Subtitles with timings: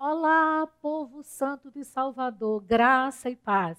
[0.00, 3.76] Olá, povo santo de Salvador, graça e paz.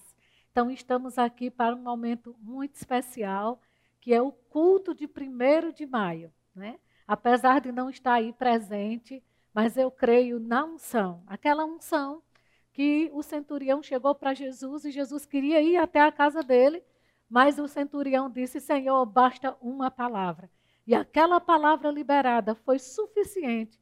[0.52, 3.58] Então, estamos aqui para um momento muito especial,
[4.02, 6.30] que é o culto de 1 de maio.
[6.54, 6.78] Né?
[7.08, 12.22] Apesar de não estar aí presente, mas eu creio na unção, aquela unção
[12.70, 16.84] que o centurião chegou para Jesus e Jesus queria ir até a casa dele,
[17.30, 20.50] mas o centurião disse: Senhor, basta uma palavra.
[20.86, 23.80] E aquela palavra liberada foi suficiente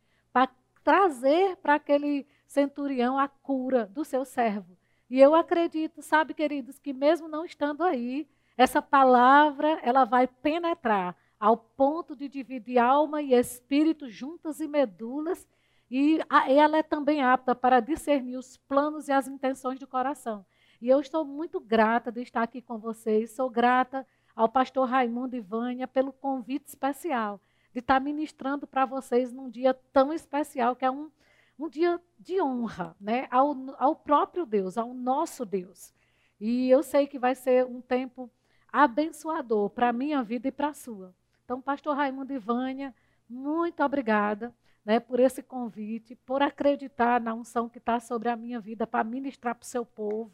[0.89, 4.75] trazer para aquele centurião a cura do seu servo.
[5.11, 11.15] E eu acredito, sabe, queridos, que mesmo não estando aí, essa palavra ela vai penetrar
[11.39, 15.47] ao ponto de dividir alma e espírito juntas e medulas,
[15.91, 20.43] e ela é também apta para discernir os planos e as intenções do coração.
[20.81, 25.37] E eu estou muito grata de estar aqui com vocês, sou grata ao pastor Raimundo
[25.37, 27.39] e Vânia pelo convite especial
[27.73, 31.11] de estar ministrando para vocês num dia tão especial, que é um,
[31.59, 35.93] um dia de honra né, ao, ao próprio Deus, ao nosso Deus.
[36.41, 38.31] E eu sei que vai ser um tempo
[38.73, 41.15] abençoador para a minha vida e para a sua.
[41.45, 42.95] Então, pastor Raimundo e Vânia,
[43.29, 48.61] muito obrigada né, por esse convite, por acreditar na unção que está sobre a minha
[48.61, 50.33] vida para ministrar para o seu povo.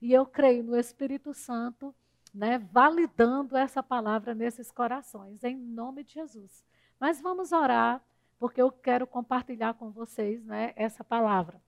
[0.00, 1.94] E eu creio no Espírito Santo
[2.32, 6.64] né, validando essa palavra nesses corações, em nome de Jesus.
[6.98, 8.00] Mas vamos orar,
[8.38, 11.60] porque eu quero compartilhar com vocês né, essa palavra.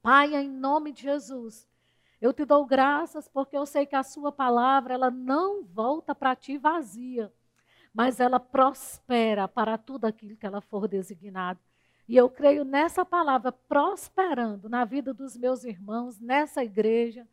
[0.00, 1.68] Pai, em nome de Jesus,
[2.20, 6.36] eu te dou graças porque eu sei que a sua palavra ela não volta para
[6.36, 7.32] ti vazia,
[7.92, 11.58] mas ela prospera para tudo aquilo que ela for designado.
[12.08, 17.26] E eu creio nessa palavra prosperando na vida dos meus irmãos, nessa igreja,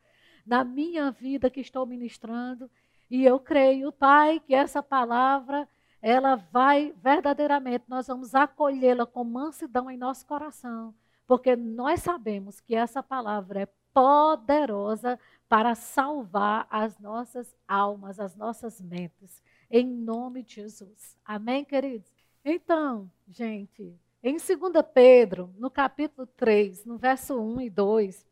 [0.46, 2.70] na minha vida que estou ministrando.
[3.10, 5.68] E eu creio, Pai, que essa palavra,
[6.02, 10.94] ela vai verdadeiramente, nós vamos acolhê-la com mansidão em nosso coração,
[11.28, 18.80] porque nós sabemos que essa palavra é poderosa para salvar as nossas almas, as nossas
[18.80, 21.18] mentes, em nome de Jesus.
[21.26, 22.12] Amém, queridos?
[22.46, 23.94] Então, gente,
[24.24, 24.50] em 2
[24.94, 28.26] Pedro, no capítulo 3, no verso 1 e 2,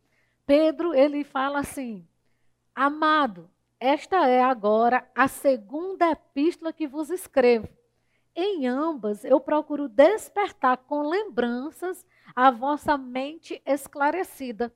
[0.47, 2.07] Pedro, ele fala assim:
[2.73, 7.67] Amado, esta é agora a segunda epístola que vos escrevo.
[8.33, 14.73] Em ambas eu procuro despertar com lembranças a vossa mente esclarecida,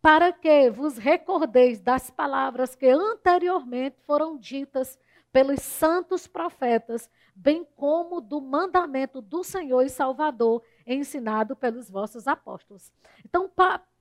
[0.00, 4.98] para que vos recordeis das palavras que anteriormente foram ditas
[5.30, 12.92] pelos santos profetas, bem como do mandamento do Senhor e Salvador ensinado pelos vossos apóstolos.
[13.24, 13.50] Então,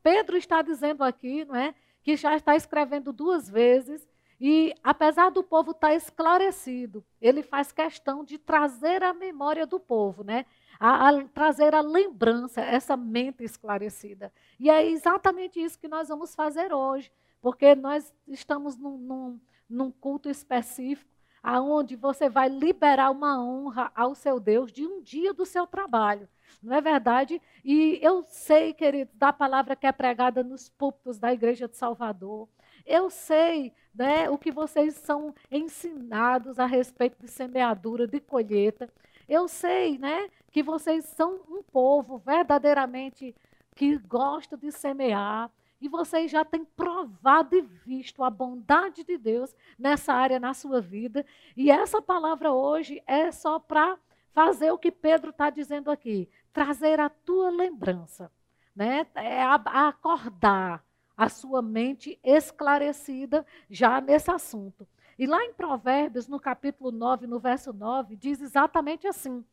[0.03, 4.05] Pedro está dizendo aqui, não é, que já está escrevendo duas vezes
[4.45, 9.79] e apesar do povo estar tá esclarecido, ele faz questão de trazer a memória do
[9.79, 10.45] povo, né?
[10.77, 14.33] A, a, trazer a lembrança, essa mente esclarecida.
[14.59, 17.09] E é exatamente isso que nós vamos fazer hoje,
[17.41, 21.09] porque nós estamos num, num, num culto específico
[21.41, 26.27] aonde você vai liberar uma honra ao seu Deus de um dia do seu trabalho.
[26.61, 27.41] Não é verdade?
[27.63, 32.47] E eu sei, querido, da palavra que é pregada nos púlpitos da Igreja de Salvador.
[32.85, 38.89] Eu sei né, o que vocês são ensinados a respeito de semeadura, de colheita.
[39.27, 43.35] Eu sei né, que vocês são um povo verdadeiramente
[43.75, 45.49] que gosta de semear,
[45.83, 50.79] e vocês já têm provado e visto a bondade de Deus nessa área na sua
[50.79, 51.25] vida.
[51.57, 53.97] E essa palavra hoje é só para
[54.31, 58.31] fazer o que Pedro está dizendo aqui: trazer a tua lembrança,
[58.75, 59.05] né?
[59.15, 60.85] é acordar
[61.17, 64.87] a sua mente esclarecida já nesse assunto.
[65.17, 69.43] E lá em Provérbios, no capítulo 9, no verso 9, diz exatamente assim: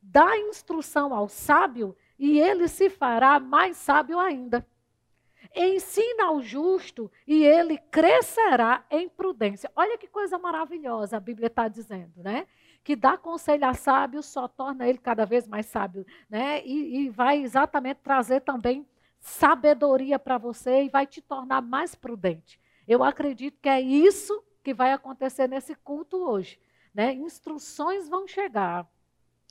[0.00, 4.66] dá instrução ao sábio e ele se fará mais sábio ainda.
[5.54, 9.70] Ensina ao justo e ele crescerá em prudência.
[9.74, 12.46] Olha que coisa maravilhosa a Bíblia está dizendo, né?
[12.82, 16.64] Que dá conselho a sábio só torna ele cada vez mais sábio, né?
[16.64, 18.86] E, e vai exatamente trazer também
[19.20, 22.60] sabedoria para você e vai te tornar mais prudente.
[22.86, 26.58] Eu acredito que é isso que vai acontecer nesse culto hoje,
[26.94, 27.12] né?
[27.12, 28.88] Instruções vão chegar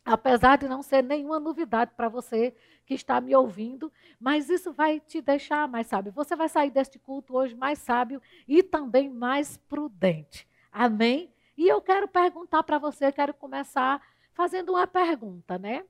[0.08, 5.02] apesar de não ser nenhuma novidade para você que está me ouvindo, mas isso vai
[5.02, 6.14] te deixar mais sábio.
[6.14, 10.48] Você vai sair deste culto hoje mais sábio e também mais prudente.
[10.72, 11.30] Amém?
[11.58, 14.02] E eu quero perguntar para você, quero começar
[14.34, 15.84] fazendo uma pergunta, né?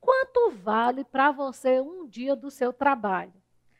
[0.00, 3.32] Quanto vale para você um dia do seu trabalho?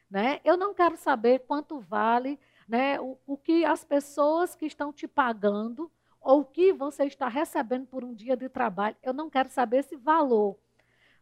[0.08, 0.40] Né?
[0.44, 5.08] Eu não quero saber quanto vale né, o, o que as pessoas que estão te
[5.08, 5.90] pagando
[6.20, 8.94] ou o que você está recebendo por um dia de trabalho.
[9.02, 10.56] Eu não quero saber esse valor.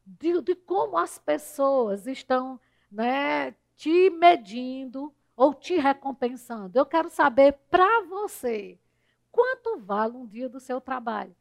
[0.05, 2.61] De, de como as pessoas estão
[2.93, 6.79] né, te medindo ou te recompensando.
[6.79, 8.79] Eu quero saber para você
[9.31, 11.35] quanto vale um dia do seu trabalho.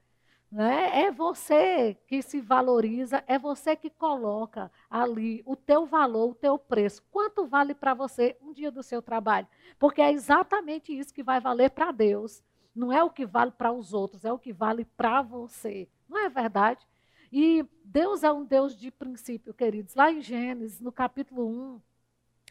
[0.52, 1.04] Né?
[1.04, 6.58] É você que se valoriza, é você que coloca ali o teu valor, o teu
[6.58, 7.04] preço.
[7.12, 9.48] Quanto vale para você um dia do seu trabalho?
[9.78, 12.44] Porque é exatamente isso que vai valer para Deus.
[12.76, 15.88] Não é o que vale para os outros, é o que vale para você.
[16.08, 16.88] Não é verdade?
[17.32, 19.94] E Deus é um Deus de princípio, queridos.
[19.94, 21.82] Lá em Gênesis, no capítulo 1,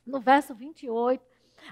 [0.07, 1.25] no verso 28,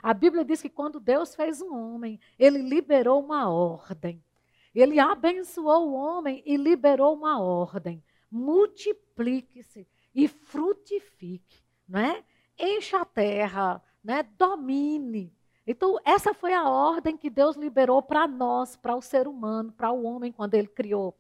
[0.02, 4.22] a Bíblia diz que quando Deus fez um homem, ele liberou uma ordem.
[4.74, 8.02] Ele abençoou o homem e liberou uma ordem.
[8.30, 12.22] Multiplique-se e frutifique, não é?
[12.58, 14.22] Encha a terra, né?
[14.36, 15.32] Domine.
[15.66, 19.90] Então, essa foi a ordem que Deus liberou para nós, para o ser humano, para
[19.90, 21.16] o homem quando ele criou.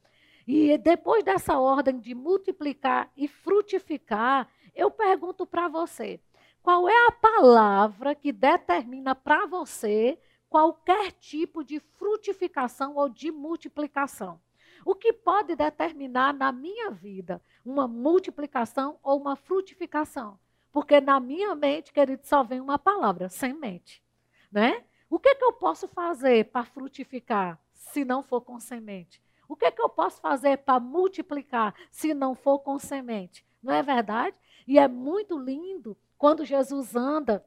[0.46, 6.20] E depois dessa ordem de multiplicar e frutificar, eu pergunto para você:
[6.66, 10.18] qual é a palavra que determina para você
[10.48, 14.40] qualquer tipo de frutificação ou de multiplicação.
[14.84, 20.40] O que pode determinar na minha vida uma multiplicação ou uma frutificação?
[20.72, 24.02] Porque na minha mente, querido, só vem uma palavra, semente.
[24.50, 24.82] Né?
[25.08, 29.22] O que, é que eu posso fazer para frutificar se não for com semente?
[29.48, 33.46] O que, é que eu posso fazer para multiplicar se não for com semente?
[33.62, 34.36] Não é verdade?
[34.66, 37.44] E é muito lindo quando Jesus anda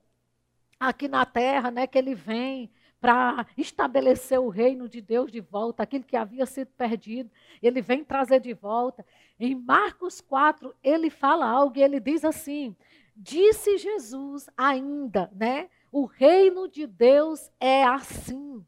[0.80, 2.72] aqui na terra, né, que ele vem
[3.02, 7.32] para estabelecer o reino de Deus de volta, aquilo que havia sido perdido,
[7.62, 9.06] ele vem trazer de volta.
[9.40, 12.76] Em Marcos 4, ele fala algo e ele diz assim:
[13.16, 15.70] Disse Jesus ainda, né?
[15.92, 18.66] O reino de Deus é assim.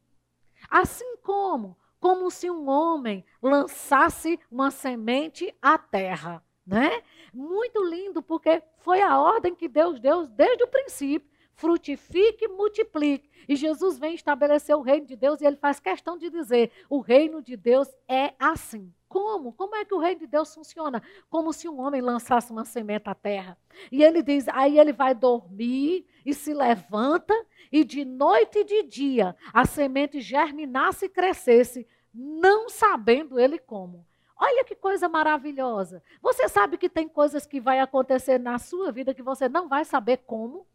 [0.70, 1.78] Assim como?
[2.00, 7.04] Como se um homem lançasse uma semente à terra, né?
[7.34, 11.30] Muito lindo, porque foi a ordem que Deus deu desde o princípio
[11.62, 13.30] frutifique multiplique.
[13.48, 17.00] E Jesus vem estabelecer o reino de Deus e ele faz questão de dizer: o
[17.00, 18.92] reino de Deus é assim.
[19.08, 19.52] Como?
[19.54, 21.04] Como é que o reino de Deus funciona?
[21.30, 23.58] Como se um homem lançasse uma semente à terra.
[23.92, 27.36] E ele diz: aí ele vai dormir e se levanta,
[27.72, 34.06] e de noite e de dia a semente germinasse e crescesse, não sabendo ele como.
[34.44, 36.02] Olha que coisa maravilhosa.
[36.20, 39.86] Você sabe que tem coisas que vai acontecer na sua vida que você não vai
[39.86, 40.66] saber como?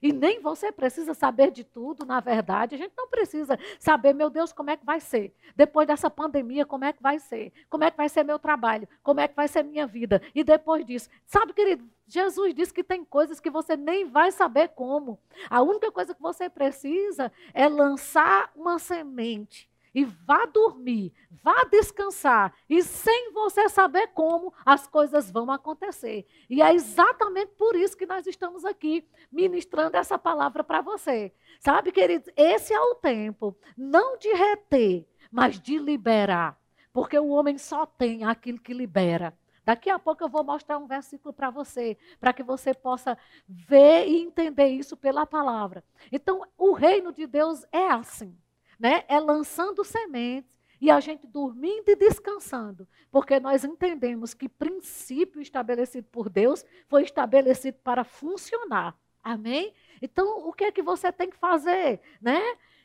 [0.00, 2.76] E nem você precisa saber de tudo, na verdade.
[2.76, 5.34] A gente não precisa saber, meu Deus, como é que vai ser.
[5.56, 7.52] Depois dessa pandemia, como é que vai ser?
[7.68, 8.88] Como é que vai ser meu trabalho?
[9.02, 10.22] Como é que vai ser minha vida?
[10.32, 14.68] E depois disso, sabe, querido, Jesus disse que tem coisas que você nem vai saber
[14.68, 15.18] como.
[15.50, 22.54] A única coisa que você precisa é lançar uma semente e vá dormir, vá descansar,
[22.68, 26.26] e sem você saber como as coisas vão acontecer.
[26.48, 31.32] E é exatamente por isso que nós estamos aqui ministrando essa palavra para você.
[31.58, 36.58] Sabe, queridos, esse é o tempo, não de reter, mas de liberar.
[36.92, 39.36] Porque o homem só tem aquilo que libera.
[39.64, 43.16] Daqui a pouco eu vou mostrar um versículo para você, para que você possa
[43.46, 45.84] ver e entender isso pela palavra.
[46.10, 48.36] Então, o reino de Deus é assim
[48.80, 55.42] né, é lançando sementes e a gente dormindo e descansando, porque nós entendemos que princípio
[55.42, 58.96] estabelecido por Deus foi estabelecido para funcionar.
[59.22, 59.74] Amém?
[60.00, 62.40] Então, o que é que você tem que fazer, né?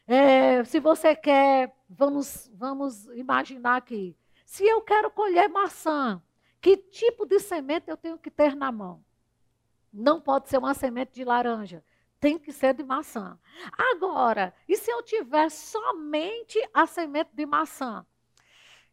[0.05, 4.13] É, se você quer, vamos, vamos imaginar aqui,
[4.45, 6.21] se eu quero colher maçã,
[6.59, 9.01] que tipo de semente eu tenho que ter na mão?
[9.93, 11.81] Não pode ser uma semente de laranja
[12.25, 13.37] tem que ser de maçã.
[13.77, 18.03] Agora, e se eu tiver somente a semente de maçã?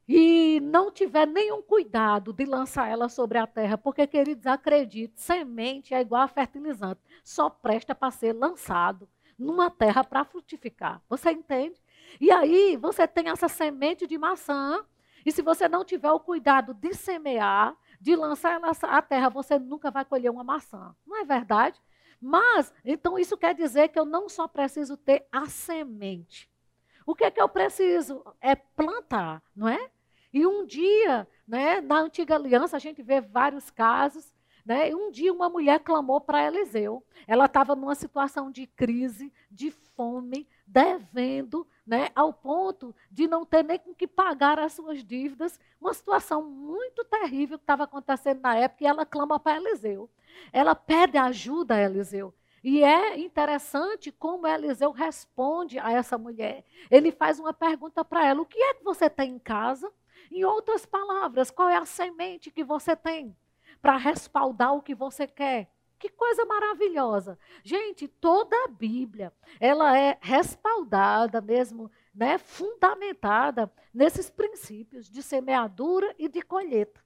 [0.06, 5.94] E não tiver nenhum cuidado de lançar ela sobre a terra, porque, queridos, acredite, semente
[5.94, 9.08] é igual a fertilizante, só presta para ser lançado
[9.38, 11.00] numa terra para frutificar.
[11.08, 11.80] Você entende?
[12.20, 14.84] E aí, você tem essa semente de maçã,
[15.24, 19.58] e se você não tiver o cuidado de semear, de lançar ela à terra, você
[19.58, 20.94] nunca vai colher uma maçã.
[21.06, 21.80] Não é verdade?
[22.24, 26.48] Mas, então isso quer dizer que eu não só preciso ter a semente.
[27.04, 28.24] O que é que eu preciso?
[28.40, 29.90] É plantar, não é?
[30.32, 34.32] E um dia, né, na antiga aliança, a gente vê vários casos.
[34.64, 34.90] Né?
[34.90, 37.04] E um dia uma mulher clamou para Eliseu.
[37.26, 43.62] Ela estava numa situação de crise, de fome, devendo, né, ao ponto de não ter
[43.64, 45.58] nem com que pagar as suas dívidas.
[45.80, 50.08] Uma situação muito terrível que estava acontecendo na época, e ela clama para Eliseu.
[50.52, 52.32] Ela pede ajuda a Eliseu.
[52.64, 56.64] E é interessante como Eliseu responde a essa mulher.
[56.88, 59.92] Ele faz uma pergunta para ela: O que é que você tem em casa?
[60.30, 63.36] Em outras palavras, qual é a semente que você tem
[63.82, 65.68] para respaldar o que você quer?
[65.98, 67.38] Que coisa maravilhosa.
[67.62, 76.28] Gente, toda a Bíblia, ela é respaldada mesmo, né, fundamentada nesses princípios de semeadura e
[76.28, 77.00] de colheita.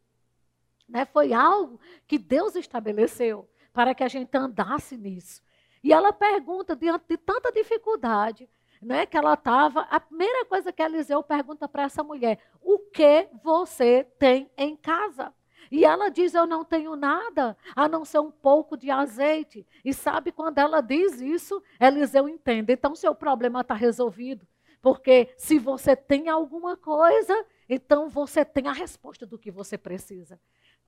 [0.89, 1.05] Né?
[1.07, 5.43] Foi algo que Deus estabeleceu para que a gente andasse nisso.
[5.83, 8.49] E ela pergunta, diante de tanta dificuldade,
[8.81, 13.29] né, que ela estava, a primeira coisa que Eliseu pergunta para essa mulher: o que
[13.43, 15.33] você tem em casa?
[15.71, 19.67] E ela diz: Eu não tenho nada a não ser um pouco de azeite.
[19.85, 22.73] E sabe quando ela diz isso, Eliseu entende.
[22.73, 24.47] Então, seu problema está resolvido.
[24.81, 30.39] Porque se você tem alguma coisa, então você tem a resposta do que você precisa.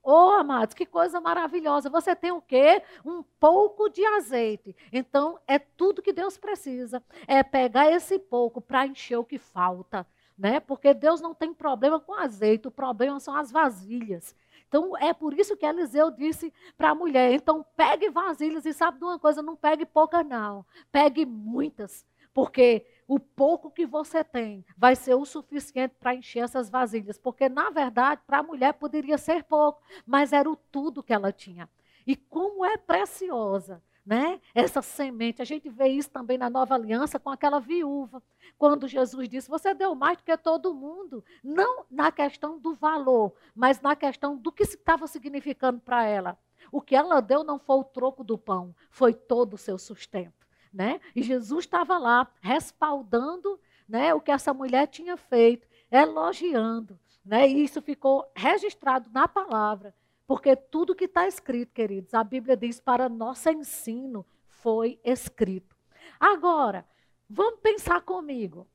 [0.01, 1.89] Oh, amados, que coisa maravilhosa.
[1.89, 2.81] Você tem o quê?
[3.05, 4.75] Um pouco de azeite.
[4.91, 7.03] Então, é tudo que Deus precisa.
[7.27, 10.07] É pegar esse pouco para encher o que falta.
[10.37, 10.61] Né?
[10.61, 14.33] Porque Deus não tem problema com azeite, o problema são as vasilhas.
[14.69, 18.99] Então, é por isso que Eliseu disse para a mulher: então, pegue vasilhas e sabe
[18.99, 20.63] de uma coisa, não pegue poucas, não.
[20.91, 22.05] Pegue muitas.
[22.31, 27.17] Porque o pouco que você tem vai ser o suficiente para encher essas vasilhas.
[27.17, 31.33] Porque, na verdade, para a mulher poderia ser pouco, mas era o tudo que ela
[31.33, 31.67] tinha.
[32.05, 34.41] E como é preciosa né?
[34.55, 35.39] Essa semente.
[35.39, 38.23] A gente vê isso também na nova aliança com aquela viúva.
[38.57, 41.23] Quando Jesus disse: Você deu mais do que todo mundo.
[41.43, 46.35] Não na questão do valor, mas na questão do que estava significando para ela.
[46.71, 50.47] O que ela deu não foi o troco do pão, foi todo o seu sustento.
[50.73, 50.99] Né?
[51.15, 56.99] E Jesus estava lá respaldando né, o que essa mulher tinha feito, elogiando.
[57.23, 57.47] Né?
[57.47, 59.93] E isso ficou registrado na palavra.
[60.29, 65.75] Porque tudo que está escrito, queridos, a Bíblia diz para nosso ensino foi escrito.
[66.19, 66.85] Agora,
[67.27, 68.67] vamos pensar comigo.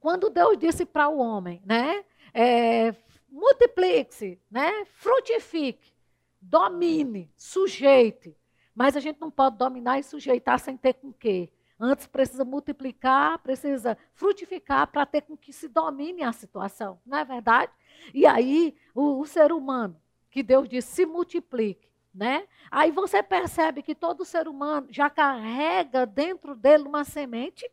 [0.00, 2.04] Quando Deus disse para o homem, né?
[2.34, 2.96] É,
[3.30, 4.84] multiplique-se, né?
[4.86, 5.92] Frutifique,
[6.40, 8.36] domine, sujeite.
[8.74, 11.48] Mas a gente não pode dominar e sujeitar sem ter com quê?
[11.78, 17.24] Antes precisa multiplicar, precisa frutificar para ter com que se domine a situação, não é
[17.24, 17.70] verdade?
[18.12, 20.01] E aí, o, o ser humano,
[20.32, 22.48] que Deus diz se multiplique, né?
[22.70, 27.70] Aí você percebe que todo ser humano já carrega dentro dele uma semente.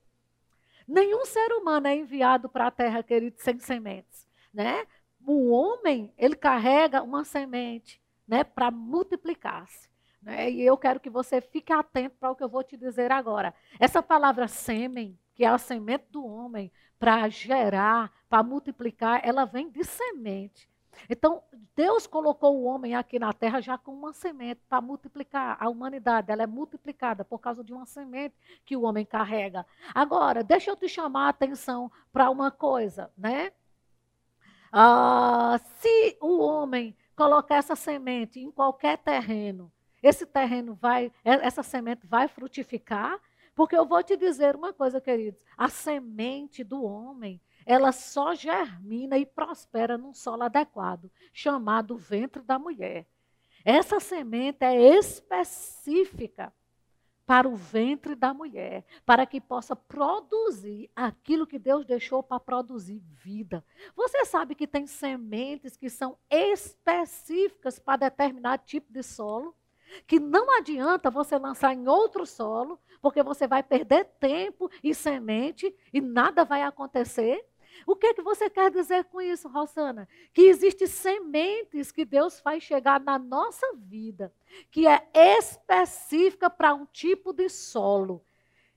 [0.85, 4.85] Nenhum ser humano é enviado para a terra, querido, sem sementes, né?
[5.25, 9.89] O homem, ele carrega uma semente, né, para multiplicar-se.
[10.21, 10.51] Né?
[10.51, 13.53] E eu quero que você fique atento para o que eu vou te dizer agora.
[13.79, 19.69] Essa palavra sêmen, que é a semente do homem, para gerar, para multiplicar, ela vem
[19.69, 20.69] de semente.
[21.09, 21.43] Então,
[21.75, 25.57] Deus colocou o homem aqui na terra já com uma semente para multiplicar.
[25.59, 29.65] A humanidade, ela é multiplicada por causa de uma semente que o homem carrega.
[29.93, 33.51] Agora, deixa eu te chamar a atenção para uma coisa, né?
[34.71, 42.05] Ah, se o homem colocar essa semente em qualquer terreno, esse terreno vai, essa semente
[42.05, 43.19] vai frutificar?
[43.55, 49.17] Porque eu vou te dizer uma coisa, queridos: a semente do homem ela só germina
[49.17, 53.07] e prospera num solo adequado, chamado ventre da mulher.
[53.63, 56.53] Essa semente é específica
[57.29, 62.97] para o ventre da mulher, para que possa produzir aquilo que Deus deixou para produzir
[62.97, 63.63] vida.
[63.95, 69.55] Você sabe que tem sementes que são específicas para determinado tipo de solo?
[70.07, 75.73] Que não adianta você lançar em outro solo, porque você vai perder tempo e semente
[75.93, 77.45] e nada vai acontecer.
[77.85, 80.07] O que, é que você quer dizer com isso, Rosana?
[80.33, 84.33] Que existem sementes que Deus faz chegar na nossa vida,
[84.69, 88.23] que é específica para um tipo de solo.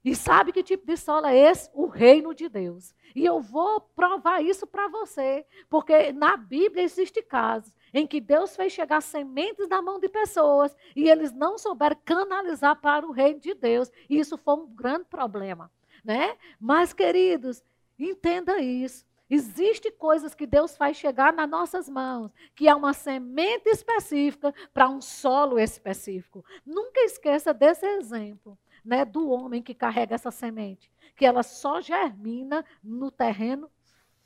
[0.04, 1.71] E sabe que tipo de solo é esse?
[1.73, 2.95] O reino de Deus.
[3.14, 8.56] E eu vou provar isso para você, porque na Bíblia existe casos em que Deus
[8.56, 13.40] fez chegar sementes na mão de pessoas e eles não souberam canalizar para o reino
[13.40, 13.90] de Deus.
[14.08, 15.70] E isso foi um grande problema,
[16.04, 16.37] né?
[16.61, 17.62] Mas queridos,
[17.99, 19.04] Entenda isso.
[19.30, 24.88] Existem coisas que Deus faz chegar nas nossas mãos, que é uma semente específica para
[24.88, 26.44] um solo específico.
[26.66, 32.64] Nunca esqueça desse exemplo, né, do homem que carrega essa semente, que ela só germina
[32.82, 33.70] no terreno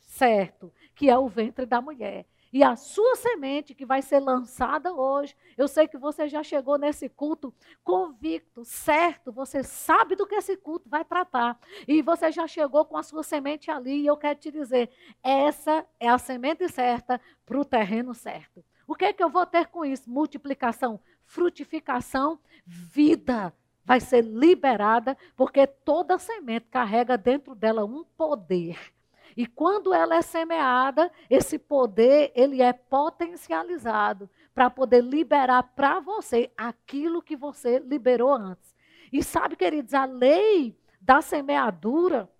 [0.00, 2.26] certo, que é o ventre da mulher.
[2.56, 6.78] E a sua semente que vai ser lançada hoje, eu sei que você já chegou
[6.78, 7.52] nesse culto
[7.84, 11.60] convicto, certo, você sabe do que esse culto vai tratar.
[11.86, 14.88] E você já chegou com a sua semente ali, e eu quero te dizer,
[15.22, 18.64] essa é a semente certa para o terreno certo.
[18.86, 20.08] O que é que eu vou ter com isso?
[20.08, 23.52] Multiplicação, frutificação, vida
[23.84, 28.95] vai ser liberada, porque toda semente carrega dentro dela um poder.
[29.36, 36.50] E quando ela é semeada, esse poder ele é potencializado para poder liberar para você
[36.56, 38.74] aquilo que você liberou antes.
[39.12, 42.30] E sabe, queridos, a lei da semeadura,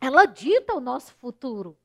[0.00, 1.78] ela dita o nosso futuro,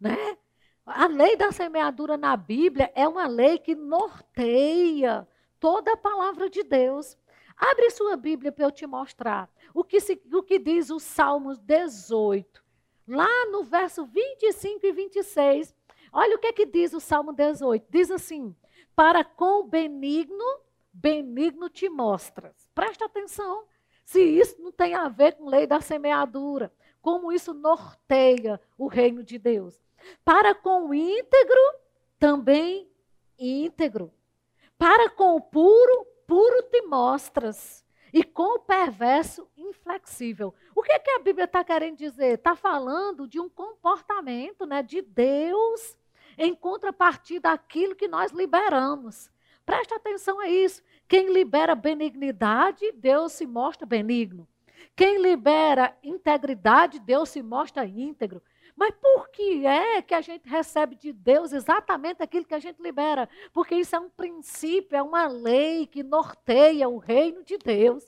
[0.00, 0.38] né?
[0.86, 5.26] A lei da semeadura na Bíblia é uma lei que norteia
[5.58, 7.18] toda a palavra de Deus.
[7.56, 11.58] Abre sua Bíblia para eu te mostrar o que, se, o que diz o Salmos
[11.58, 12.65] 18.
[13.06, 15.74] Lá no verso 25 e 26.
[16.12, 17.86] Olha o que, é que diz o Salmo 18.
[17.88, 18.54] Diz assim:
[18.94, 20.44] Para com benigno,
[20.92, 22.68] benigno te mostras.
[22.74, 23.64] Presta atenção.
[24.04, 26.72] Se isso não tem a ver com lei da semeadura,
[27.02, 29.80] como isso norteia o reino de Deus.
[30.24, 31.60] Para com o íntegro,
[32.18, 32.88] também
[33.38, 34.12] íntegro.
[34.78, 37.85] Para com o puro, puro te mostras.
[38.16, 40.54] E com o perverso, inflexível.
[40.74, 42.38] O que, é que a Bíblia está querendo dizer?
[42.38, 45.98] Está falando de um comportamento né, de Deus
[46.38, 49.30] em contrapartida daquilo que nós liberamos.
[49.66, 50.82] Presta atenção a isso.
[51.06, 54.48] Quem libera benignidade, Deus se mostra benigno.
[54.96, 58.42] Quem libera integridade, Deus se mostra íntegro.
[58.76, 62.80] Mas por que é que a gente recebe de Deus exatamente aquilo que a gente
[62.80, 63.28] libera?
[63.52, 68.06] Porque isso é um princípio, é uma lei que norteia o reino de Deus.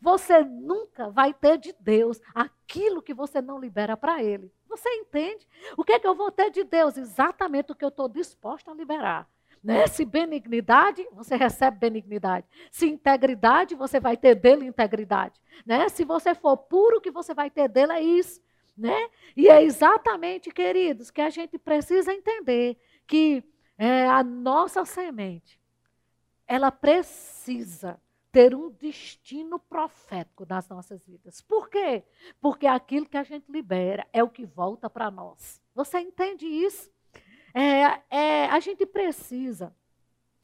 [0.00, 4.50] Você nunca vai ter de Deus aquilo que você não libera para Ele.
[4.68, 5.46] Você entende?
[5.76, 6.96] O que é que eu vou ter de Deus?
[6.96, 9.28] Exatamente o que eu estou disposto a liberar.
[9.62, 9.86] Né?
[9.86, 12.46] Se benignidade, você recebe benignidade.
[12.70, 15.40] Se integridade, você vai ter dele integridade.
[15.64, 15.88] Né?
[15.88, 18.40] Se você for puro, o que você vai ter dele é isso.
[18.76, 19.08] Né?
[19.34, 23.42] E é exatamente, queridos, que a gente precisa entender que
[23.78, 25.58] é, a nossa semente,
[26.46, 31.40] ela precisa ter um destino profético nas nossas vidas.
[31.40, 32.04] Por quê?
[32.38, 35.62] Porque aquilo que a gente libera é o que volta para nós.
[35.74, 36.90] Você entende isso?
[37.54, 39.74] É, é, a gente precisa,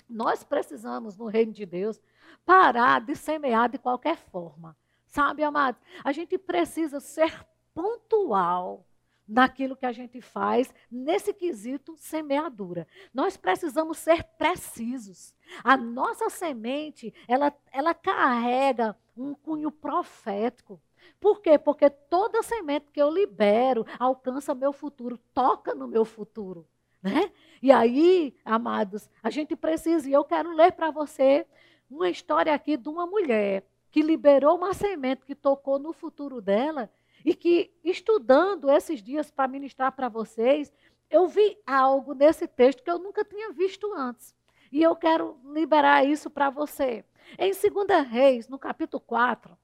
[0.08, 2.00] nós precisamos, no reino de Deus,
[2.46, 4.74] parar de semear de qualquer forma.
[5.06, 5.78] Sabe, amados?
[6.02, 8.86] A gente precisa ser pontual
[9.26, 12.86] naquilo que a gente faz nesse quesito semeadura.
[13.14, 15.34] Nós precisamos ser precisos.
[15.62, 20.80] A nossa semente, ela, ela carrega um cunho profético.
[21.20, 21.58] Por quê?
[21.58, 26.66] Porque toda semente que eu libero alcança meu futuro, toca no meu futuro.
[27.02, 27.32] Né?
[27.60, 31.46] E aí, amados, a gente precisa, e eu quero ler para você
[31.90, 36.88] uma história aqui de uma mulher que liberou uma semente que tocou no futuro dela
[37.24, 40.72] e que, estudando esses dias para ministrar para vocês,
[41.10, 44.34] eu vi algo nesse texto que eu nunca tinha visto antes.
[44.70, 47.04] E eu quero liberar isso para você.
[47.38, 49.56] Em 2 Reis, no capítulo 4,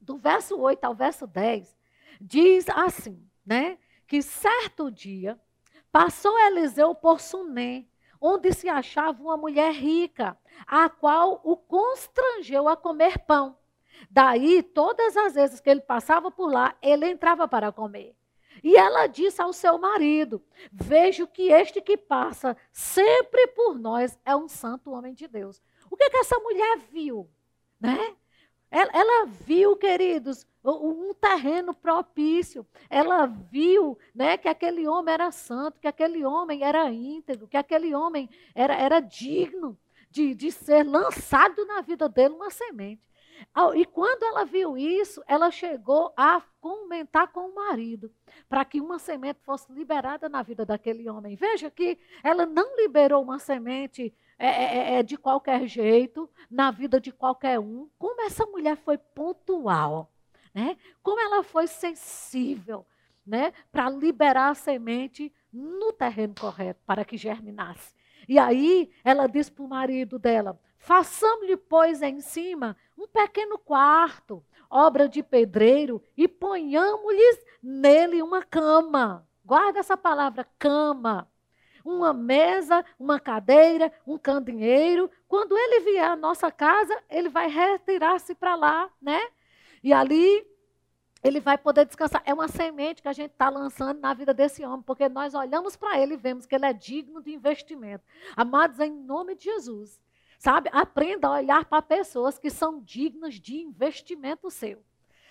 [0.00, 1.76] do verso 8 ao verso 10,
[2.20, 3.78] diz assim, né?
[4.06, 5.38] Que certo dia
[5.90, 7.86] passou Eliseu por Suné,
[8.20, 13.56] onde se achava uma mulher rica, a qual o constrangeu a comer pão.
[14.10, 18.14] Daí, todas as vezes que ele passava por lá, ele entrava para comer.
[18.62, 24.36] E ela disse ao seu marido: Vejo que este que passa sempre por nós é
[24.36, 25.60] um santo homem de Deus.
[25.90, 27.28] O que, é que essa mulher viu?
[27.80, 28.16] Né?
[28.70, 32.66] Ela, ela, viu, queridos, um terreno propício.
[32.88, 37.94] Ela viu né, que aquele homem era santo, que aquele homem era íntegro, que aquele
[37.94, 39.78] homem era, era digno
[40.10, 43.02] de, de ser lançado na vida dele uma semente.
[43.74, 48.10] E quando ela viu isso, ela chegou a comentar com o marido,
[48.48, 51.36] para que uma semente fosse liberada na vida daquele homem.
[51.36, 56.70] Veja que ela não liberou uma semente é, é, é, é de qualquer jeito, na
[56.70, 57.88] vida de qualquer um.
[57.98, 60.10] Como essa mulher foi pontual,
[60.54, 60.76] né?
[61.02, 62.84] como ela foi sensível
[63.24, 63.52] né?
[63.70, 67.94] para liberar a semente no terreno correto, para que germinasse.
[68.28, 74.44] E aí ela disse para o marido dela: Façamos-lhe, pois, em cima um pequeno quarto,
[74.68, 79.24] obra de pedreiro, e ponhamos-lhes nele uma cama.
[79.44, 81.28] Guarda essa palavra, cama.
[81.84, 85.08] Uma mesa, uma cadeira, um candeeiro.
[85.28, 89.20] Quando ele vier à nossa casa, ele vai retirar-se para lá, né?
[89.84, 90.44] E ali
[91.22, 92.22] ele vai poder descansar.
[92.24, 95.76] É uma semente que a gente está lançando na vida desse homem, porque nós olhamos
[95.76, 98.04] para ele e vemos que ele é digno de investimento.
[98.36, 100.00] Amados, em nome de Jesus,
[100.42, 100.68] Sabe?
[100.72, 104.82] Aprenda a olhar para pessoas que são dignas de investimento seu.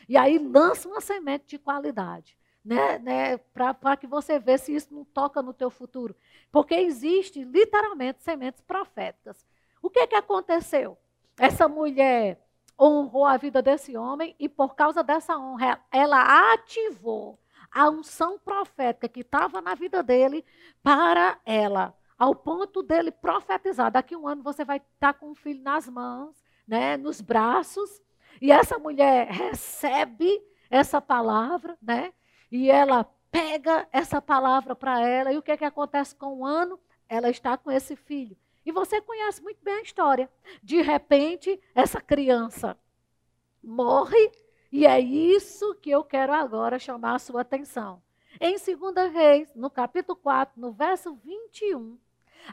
[0.07, 2.37] E aí lança uma semente de qualidade.
[2.63, 6.15] Né, né, para que você veja se isso não toca no teu futuro.
[6.49, 9.45] Porque existe literalmente sementes proféticas.
[9.81, 10.97] O que, que aconteceu?
[11.37, 12.41] Essa mulher
[12.79, 17.37] honrou a vida desse homem e por causa dessa honra, ela ativou
[17.69, 20.45] a unção profética que estava na vida dele
[20.81, 25.35] para ela ao ponto dele profetizar: daqui a um ano você vai estar com um
[25.35, 27.99] filho nas mãos, né, nos braços,
[28.39, 32.13] e essa mulher recebe essa palavra, né?
[32.51, 36.45] E ela pega essa palavra para ela, e o que, é que acontece com o
[36.45, 36.79] ano?
[37.09, 38.37] Ela está com esse filho.
[38.63, 40.29] E você conhece muito bem a história.
[40.61, 42.77] De repente, essa criança
[43.63, 44.31] morre,
[44.71, 47.99] e é isso que eu quero agora chamar a sua atenção.
[48.39, 51.97] Em 2 Reis, no capítulo 4, no verso 21,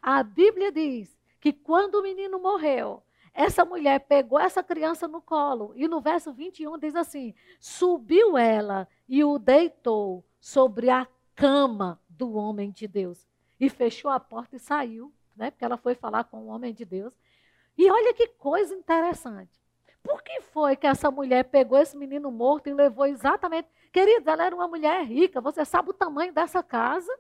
[0.03, 5.72] a Bíblia diz que quando o menino morreu, essa mulher pegou essa criança no colo,
[5.77, 12.35] e no verso 21 diz assim: subiu ela e o deitou sobre a cama do
[12.35, 13.27] homem de Deus.
[13.61, 15.51] E fechou a porta e saiu, né?
[15.51, 17.14] Porque ela foi falar com o homem de Deus.
[17.77, 19.61] E olha que coisa interessante.
[20.03, 23.68] Por que foi que essa mulher pegou esse menino morto e levou exatamente.
[23.92, 27.12] Querida, ela era uma mulher rica, você sabe o tamanho dessa casa?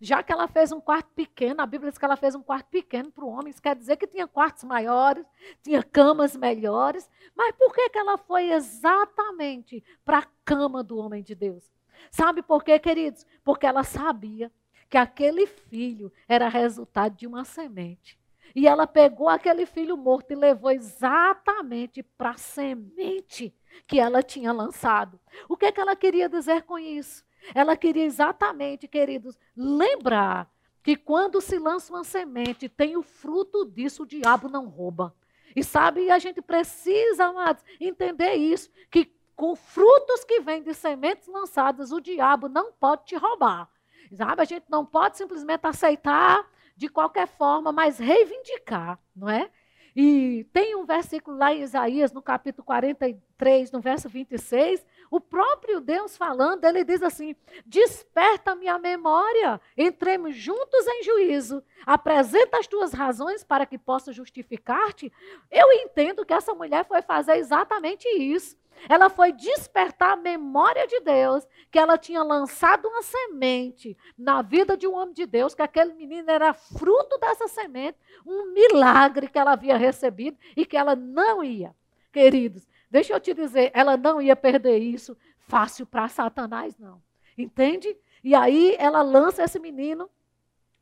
[0.00, 2.66] Já que ela fez um quarto pequeno, a Bíblia diz que ela fez um quarto
[2.66, 5.24] pequeno para o homem, isso quer dizer que tinha quartos maiores,
[5.62, 7.08] tinha camas melhores.
[7.34, 11.64] Mas por que, que ela foi exatamente para a cama do homem de Deus?
[12.10, 13.24] Sabe por quê, queridos?
[13.42, 14.50] Porque ela sabia
[14.90, 18.18] que aquele filho era resultado de uma semente.
[18.54, 23.52] E ela pegou aquele filho morto e levou exatamente para a semente
[23.86, 25.18] que ela tinha lançado.
[25.48, 27.24] O que, é que ela queria dizer com isso?
[27.54, 30.48] Ela queria exatamente, queridos, lembrar
[30.82, 35.14] que quando se lança uma semente, tem o fruto disso, o diabo não rouba.
[35.56, 41.26] E sabe, a gente precisa, amados, entender isso, que com frutos que vêm de sementes
[41.26, 43.68] lançadas, o diabo não pode te roubar.
[44.12, 44.42] Sabe?
[44.42, 49.50] A gente não pode simplesmente aceitar de qualquer forma, mas reivindicar, não é?
[49.96, 55.80] E tem um versículo lá em Isaías, no capítulo 43, no verso 26, o próprio
[55.80, 62.92] Deus falando, ele diz assim: Desperta minha memória, entremos juntos em juízo, apresenta as tuas
[62.92, 65.12] razões para que possa justificar-te.
[65.50, 68.56] Eu entendo que essa mulher foi fazer exatamente isso.
[68.88, 74.76] Ela foi despertar a memória de Deus, que ela tinha lançado uma semente na vida
[74.76, 79.38] de um homem de Deus, que aquele menino era fruto dessa semente, um milagre que
[79.38, 81.74] ela havia recebido e que ela não ia.
[82.12, 85.16] Queridos, deixa eu te dizer, ela não ia perder isso
[85.46, 87.02] fácil para Satanás, não.
[87.36, 87.96] Entende?
[88.22, 90.08] E aí ela lança esse menino.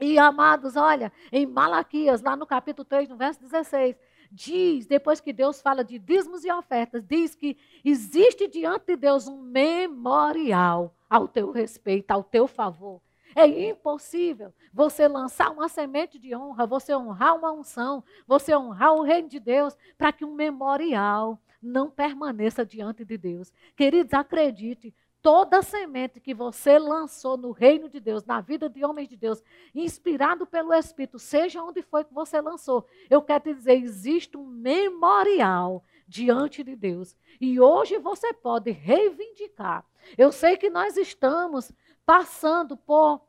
[0.00, 3.96] E amados, olha, em Malaquias, lá no capítulo 3, no verso 16,
[4.30, 9.28] diz, depois que Deus fala de dízimos e ofertas, diz que existe diante de Deus
[9.28, 13.00] um memorial ao teu respeito, ao teu favor.
[13.34, 19.02] É impossível você lançar uma semente de honra, você honrar uma unção, você honrar o
[19.02, 23.53] reino de Deus, para que um memorial não permaneça diante de Deus.
[23.77, 29.09] Queridos, acredite, toda semente que você lançou no reino de Deus, na vida de homens
[29.09, 33.75] de Deus, inspirado pelo Espírito, seja onde foi que você lançou, eu quero te dizer,
[33.75, 37.16] existe um memorial diante de Deus.
[37.40, 39.87] E hoje você pode reivindicar.
[40.18, 41.72] Eu sei que nós estamos
[42.05, 43.20] passando por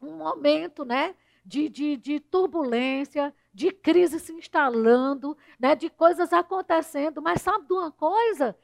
[0.00, 1.14] um momento, né?
[1.44, 7.72] De, de, de turbulência, de crise se instalando, né, de coisas acontecendo, mas sabe de
[7.72, 8.54] uma coisa?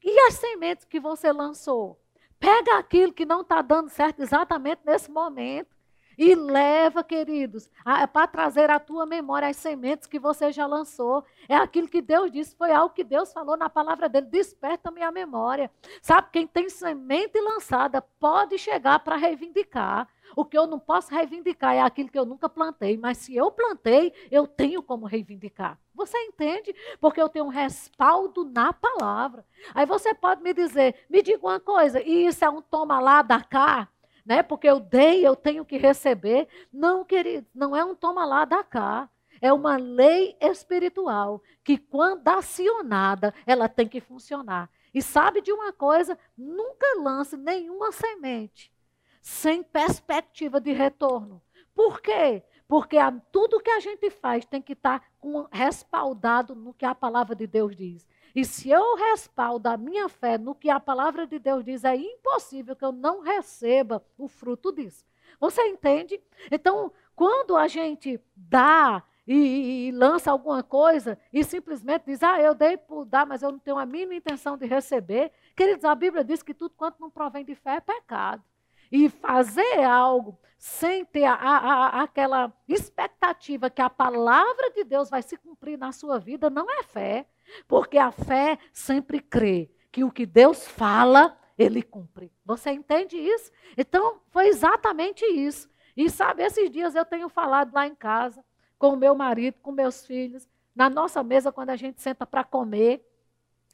[0.00, 2.00] E as sementes que você lançou?
[2.38, 5.76] Pega aquilo que não está dando certo exatamente nesse momento
[6.16, 7.68] e leva, queridos,
[8.12, 11.24] para trazer à tua memória as sementes que você já lançou.
[11.48, 14.26] É aquilo que Deus disse, foi algo que Deus falou na palavra dele.
[14.26, 15.70] Desperta minha memória.
[16.00, 20.08] Sabe, quem tem semente lançada pode chegar para reivindicar.
[20.36, 23.50] O que eu não posso reivindicar é aquilo que eu nunca plantei, mas se eu
[23.50, 25.78] plantei, eu tenho como reivindicar.
[25.94, 26.74] Você entende?
[27.00, 29.44] Porque eu tenho um respaldo na palavra.
[29.74, 33.22] Aí você pode me dizer, me diga uma coisa, e isso é um toma lá,
[33.22, 33.88] da cá?
[34.24, 34.42] Né?
[34.42, 36.48] Porque eu dei, eu tenho que receber.
[36.72, 39.08] Não, querido, não é um toma lá, da cá.
[39.40, 44.68] É uma lei espiritual que, quando acionada, ela tem que funcionar.
[44.92, 46.18] E sabe de uma coisa?
[46.36, 48.72] Nunca lance nenhuma semente
[49.20, 51.42] sem perspectiva de retorno.
[51.74, 52.42] Por quê?
[52.66, 56.94] Porque a, tudo que a gente faz tem que estar com, respaldado no que a
[56.94, 58.06] palavra de Deus diz.
[58.34, 61.96] E se eu respaldo a minha fé no que a palavra de Deus diz, é
[61.96, 65.04] impossível que eu não receba o fruto disso.
[65.40, 66.20] Você entende?
[66.50, 72.54] Então, quando a gente dá e, e, lança alguma coisa e simplesmente diz, ah, eu
[72.54, 75.32] dei por dar, mas eu não tenho a mínima intenção de receber.
[75.54, 78.42] Queridos, a Bíblia diz que tudo quanto não provém de fé é pecado.
[78.90, 85.08] E fazer algo sem ter a, a, a, aquela expectativa que a palavra de Deus
[85.08, 87.26] vai se cumprir na sua vida não é fé.
[87.66, 92.32] Porque a fé sempre crê que o que Deus fala, ele cumpre.
[92.44, 93.50] Você entende isso?
[93.76, 95.68] Então, foi exatamente isso.
[95.96, 98.44] E sabe, esses dias eu tenho falado lá em casa,
[98.78, 102.44] com o meu marido, com meus filhos, na nossa mesa, quando a gente senta para
[102.44, 103.04] comer,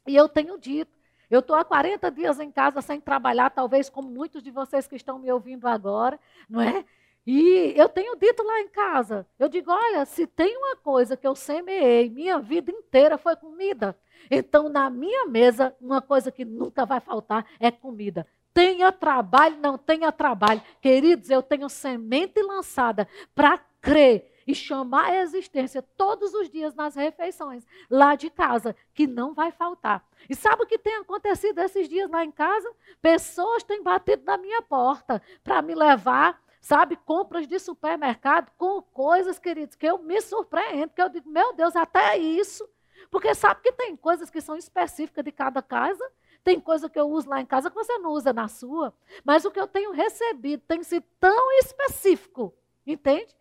[0.07, 0.97] e eu tenho dito,
[1.29, 4.95] eu estou há 40 dias em casa sem trabalhar, talvez como muitos de vocês que
[4.95, 6.85] estão me ouvindo agora, não é?
[7.25, 11.25] E eu tenho dito lá em casa, eu digo, olha, se tem uma coisa que
[11.25, 13.97] eu semeei minha vida inteira foi comida.
[14.29, 18.27] Então, na minha mesa, uma coisa que nunca vai faltar é comida.
[18.53, 20.61] Tenha trabalho, não tenha trabalho.
[20.79, 26.95] Queridos, eu tenho semente lançada para crer e chamar a existência todos os dias nas
[26.95, 30.05] refeições lá de casa, que não vai faltar.
[30.29, 32.71] E sabe o que tem acontecido esses dias lá em casa?
[33.01, 39.37] Pessoas têm batido na minha porta para me levar sabe, compras de supermercado com coisas,
[39.37, 42.67] queridos, que eu me surpreendo, que eu digo, meu Deus, até isso.
[43.11, 46.03] Porque sabe que tem coisas que são específicas de cada casa,
[46.43, 48.91] tem coisa que eu uso lá em casa que você não usa na sua.
[49.23, 52.51] Mas o que eu tenho recebido tem sido tão específico,
[52.85, 53.35] entende?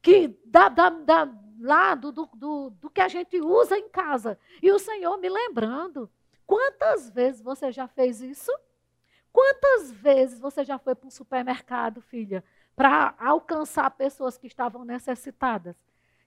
[0.00, 4.38] Que da, da, lá do, do, do que a gente usa em casa.
[4.62, 6.10] E o Senhor me lembrando,
[6.46, 8.52] quantas vezes você já fez isso?
[9.32, 12.42] Quantas vezes você já foi para um supermercado, filha,
[12.78, 15.74] para alcançar pessoas que estavam necessitadas.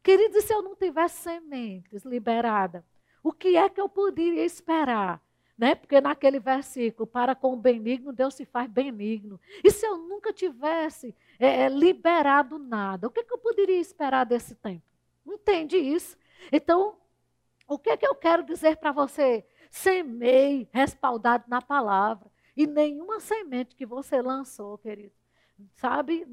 [0.04, 2.84] Queridos, e se eu não tivesse sementes liberadas,
[3.24, 5.22] o que é que eu poderia esperar?
[5.58, 5.76] Né?
[5.76, 9.40] Porque naquele versículo, para com o benigno, Deus se faz benigno.
[9.64, 13.80] E se eu nunca tivesse é, é liberado nada, o que, é que eu poderia
[13.80, 14.84] esperar desse tempo?
[15.26, 16.16] Entende isso?
[16.52, 16.96] Então,
[17.68, 19.44] o que é que eu quero dizer para você?
[19.72, 22.30] Semei respaldado na palavra.
[22.56, 25.14] E nenhuma semente que você lançou, querido,
[25.76, 26.28] sabe,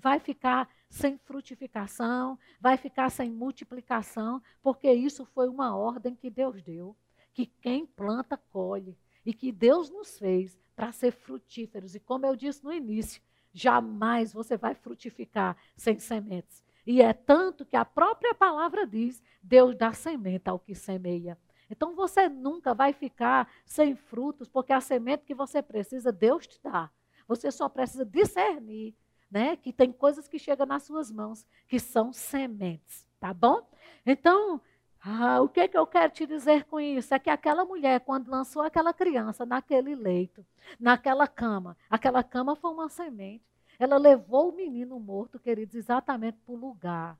[0.00, 6.62] vai ficar sem frutificação, vai ficar sem multiplicação, porque isso foi uma ordem que Deus
[6.62, 6.96] deu,
[7.34, 8.96] que quem planta colhe
[9.26, 11.94] e que Deus nos fez para ser frutíferos.
[11.94, 13.20] E como eu disse no início,
[13.54, 16.62] jamais você vai frutificar sem sementes.
[16.86, 21.38] E é tanto que a própria palavra diz: Deus dá semente ao que semeia.
[21.70, 26.60] Então você nunca vai ficar sem frutos, porque a semente que você precisa, Deus te
[26.62, 26.90] dá.
[27.26, 28.94] Você só precisa discernir,
[29.30, 29.56] né?
[29.56, 33.66] Que tem coisas que chegam nas suas mãos que são sementes, tá bom?
[34.04, 34.60] Então,
[35.06, 37.12] ah, o que, é que eu quero te dizer com isso?
[37.12, 40.46] É que aquela mulher, quando lançou aquela criança naquele leito,
[40.80, 43.44] naquela cama, aquela cama foi uma semente.
[43.78, 47.18] Ela levou o menino morto, queridos, exatamente para o lugar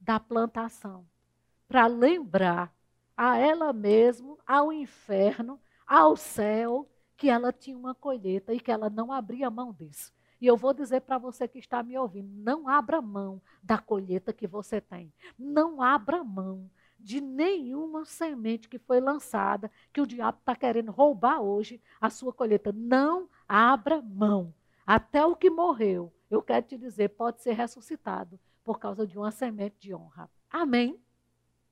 [0.00, 1.04] da plantação,
[1.66, 2.72] para lembrar
[3.16, 8.88] a ela mesma, ao inferno, ao céu, que ela tinha uma colheita e que ela
[8.88, 10.12] não abria mão disso.
[10.40, 14.32] E eu vou dizer para você que está me ouvindo: não abra mão da colheita
[14.32, 15.12] que você tem.
[15.36, 16.70] Não abra mão
[17.06, 22.32] de nenhuma semente que foi lançada, que o diabo está querendo roubar hoje a sua
[22.32, 22.72] colheita.
[22.72, 24.52] Não abra mão.
[24.84, 29.30] Até o que morreu, eu quero te dizer, pode ser ressuscitado por causa de uma
[29.30, 30.28] semente de honra.
[30.50, 31.00] Amém?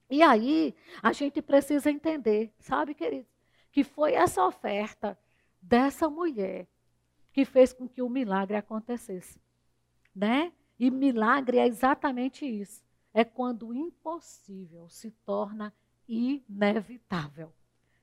[0.09, 3.27] E aí, a gente precisa entender, sabe, querido,
[3.73, 5.19] que foi essa oferta
[5.61, 6.65] dessa mulher
[7.33, 9.37] que fez com que o milagre acontecesse,
[10.15, 10.53] né?
[10.79, 12.84] E milagre é exatamente isso.
[13.15, 15.73] É quando o impossível se torna
[16.07, 17.51] inevitável.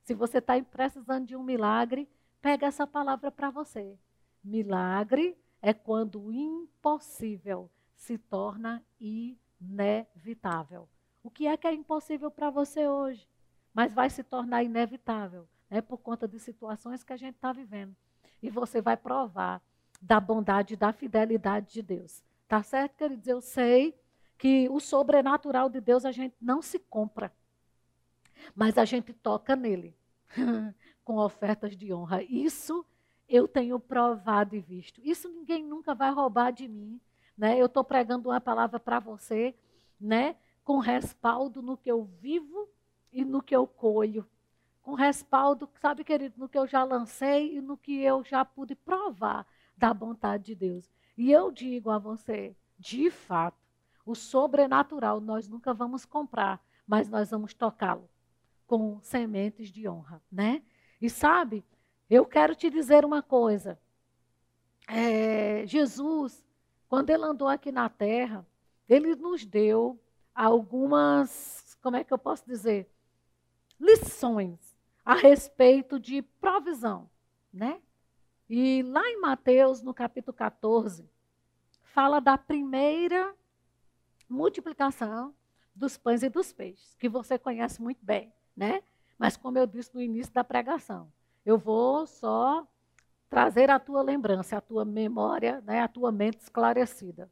[0.02, 2.08] Se você está precisando de um milagre,
[2.40, 3.96] pega essa palavra para você.
[4.42, 10.88] Milagre é quando o impossível se torna inevitável.
[11.22, 13.28] O que é que é impossível para você hoje,
[13.72, 15.46] mas vai se tornar inevitável?
[15.72, 17.96] é por conta de situações que a gente está vivendo.
[18.42, 19.62] E você vai provar
[20.02, 22.22] da bondade e da fidelidade de Deus.
[22.46, 23.26] Tá certo, queridos?
[23.26, 23.98] Eu sei
[24.42, 27.32] que o sobrenatural de Deus a gente não se compra,
[28.56, 29.94] mas a gente toca nele
[31.04, 32.24] com ofertas de honra.
[32.24, 32.84] Isso
[33.28, 35.00] eu tenho provado e visto.
[35.00, 37.00] Isso ninguém nunca vai roubar de mim.
[37.38, 37.56] Né?
[37.56, 39.54] Eu estou pregando uma palavra para você,
[40.00, 40.34] né?
[40.64, 42.68] com respaldo no que eu vivo
[43.12, 44.26] e no que eu colho
[44.82, 48.74] com respaldo, sabe, querido, no que eu já lancei e no que eu já pude
[48.74, 50.90] provar da vontade de Deus.
[51.16, 53.61] E eu digo a você, de fato,
[54.04, 58.08] o sobrenatural nós nunca vamos comprar, mas nós vamos tocá-lo
[58.66, 60.62] com sementes de honra, né?
[61.00, 61.64] E sabe,
[62.08, 63.78] eu quero te dizer uma coisa.
[64.88, 66.44] É, Jesus,
[66.88, 68.46] quando ele andou aqui na terra,
[68.88, 70.00] ele nos deu
[70.34, 72.90] algumas, como é que eu posso dizer?
[73.78, 77.08] Lições a respeito de provisão,
[77.52, 77.80] né?
[78.48, 81.08] E lá em Mateus, no capítulo 14,
[81.82, 83.34] fala da primeira
[84.32, 85.34] multiplicação
[85.74, 88.82] dos pães e dos peixes, que você conhece muito bem, né?
[89.18, 91.12] Mas como eu disse no início da pregação,
[91.44, 92.66] eu vou só
[93.28, 97.30] trazer a tua lembrança, a tua memória, né, a tua mente esclarecida.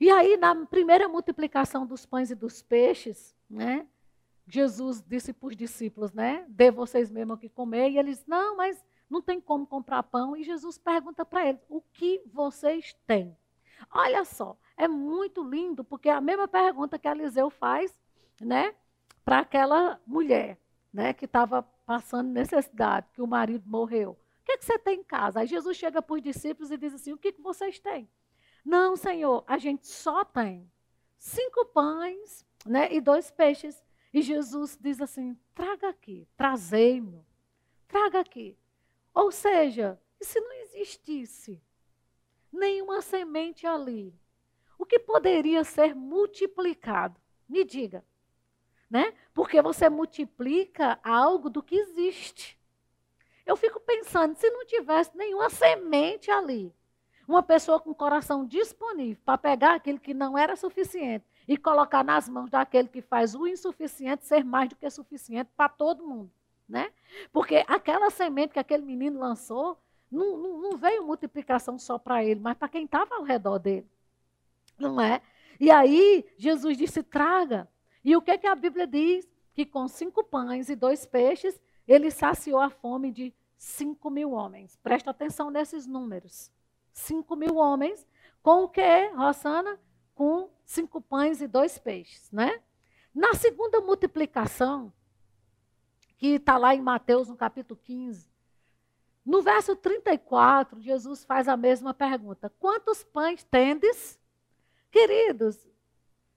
[0.00, 3.86] E aí, na primeira multiplicação dos pães e dos peixes, né?
[4.46, 6.44] Jesus disse para os discípulos, né?
[6.48, 7.90] Dê vocês mesmo o que comer.
[7.90, 10.36] E eles, não, mas não tem como comprar pão.
[10.36, 13.36] E Jesus pergunta para eles, o que vocês têm?
[13.90, 17.94] Olha só, é muito lindo, porque é a mesma pergunta que Eliseu faz,
[18.40, 18.74] né?
[19.24, 20.58] Para aquela mulher,
[20.92, 21.12] né?
[21.12, 24.12] Que estava passando necessidade, que o marido morreu.
[24.12, 25.40] O que, é que você tem em casa?
[25.40, 28.08] Aí Jesus chega para os discípulos e diz assim, o que, que vocês têm?
[28.64, 30.70] Não, Senhor, a gente só tem
[31.18, 33.82] cinco pães né, e dois peixes.
[34.12, 37.26] E Jesus diz assim: traga aqui, trazei-me,
[37.88, 38.56] traga aqui.
[39.12, 41.62] Ou seja, se não existisse
[42.52, 44.14] nenhuma semente ali,
[44.78, 47.20] o que poderia ser multiplicado?
[47.48, 48.04] Me diga.
[48.90, 49.12] Né?
[49.32, 52.58] Porque você multiplica algo do que existe.
[53.44, 56.72] Eu fico pensando, se não tivesse nenhuma semente ali,
[57.26, 62.28] uma pessoa com coração disponível para pegar aquilo que não era suficiente e colocar nas
[62.28, 66.30] mãos daquele que faz o insuficiente ser mais do que suficiente para todo mundo.
[66.68, 66.90] Né?
[67.32, 69.78] Porque aquela semente que aquele menino lançou,
[70.10, 73.86] não, não, não veio multiplicação só para ele, mas para quem estava ao redor dele.
[74.88, 75.20] Não é?
[75.58, 77.68] E aí, Jesus disse: traga.
[78.04, 79.28] E o que, que a Bíblia diz?
[79.52, 84.76] Que com cinco pães e dois peixes, ele saciou a fome de cinco mil homens.
[84.82, 86.50] Presta atenção nesses números.
[86.92, 88.06] Cinco mil homens,
[88.42, 89.78] com o que, Rosana?
[90.14, 92.60] Com cinco pães e dois peixes, né?
[93.14, 94.92] Na segunda multiplicação,
[96.18, 98.28] que está lá em Mateus, no capítulo 15,
[99.24, 104.18] no verso 34, Jesus faz a mesma pergunta: Quantos pães tendes?
[104.94, 105.58] Queridos,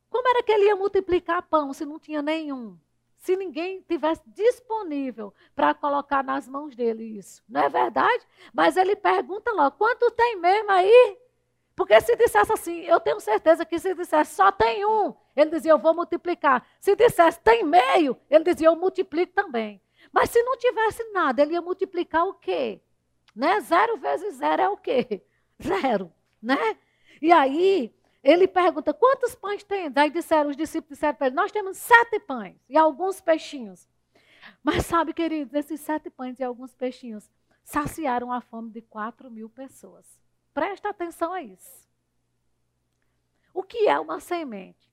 [0.09, 2.75] como era que ele ia multiplicar pão se não tinha nenhum?
[3.15, 7.43] Se ninguém tivesse disponível para colocar nas mãos dele isso.
[7.47, 8.25] Não é verdade?
[8.51, 11.19] Mas ele pergunta lá: quanto tem mesmo aí?
[11.75, 15.69] Porque se dissesse assim, eu tenho certeza que se dissesse só tem um, ele dizia,
[15.69, 16.67] eu vou multiplicar.
[16.79, 19.79] Se dissesse tem meio, ele dizia, eu multiplico também.
[20.11, 22.81] Mas se não tivesse nada, ele ia multiplicar o quê?
[23.35, 23.59] Né?
[23.61, 25.21] Zero vezes zero é o quê?
[25.61, 26.75] Zero, né?
[27.21, 27.93] E aí,
[28.27, 29.89] ele pergunta, quantos pães tem?
[29.95, 33.87] Aí disseram, os discípulos disseram para ele, nós temos sete pães e alguns peixinhos.
[34.61, 37.31] Mas sabe, queridos, esses sete pães e alguns peixinhos
[37.63, 40.05] saciaram a fome de quatro mil pessoas.
[40.53, 41.87] Presta atenção a isso.
[43.53, 44.91] O que é uma semente?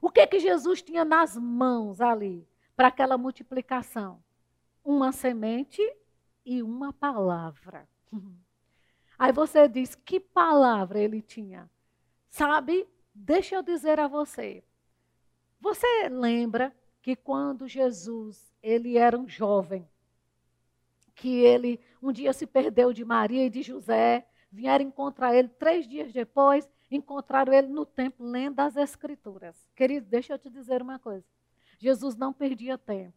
[0.00, 4.24] O que que Jesus tinha nas mãos ali para aquela multiplicação?
[4.82, 5.82] Uma semente
[6.46, 7.86] e uma palavra.
[9.18, 11.68] Aí você diz: que palavra ele tinha?
[12.30, 12.88] Sabe?
[13.14, 14.64] Deixa eu dizer a você.
[15.60, 19.86] Você lembra que quando Jesus ele era um jovem,
[21.14, 25.86] que ele um dia se perdeu de Maria e de José, vieram encontrar ele três
[25.86, 29.56] dias depois, encontraram ele no templo lendo as Escrituras.
[29.76, 31.24] Querido, deixa eu te dizer uma coisa.
[31.78, 33.14] Jesus não perdia tempo.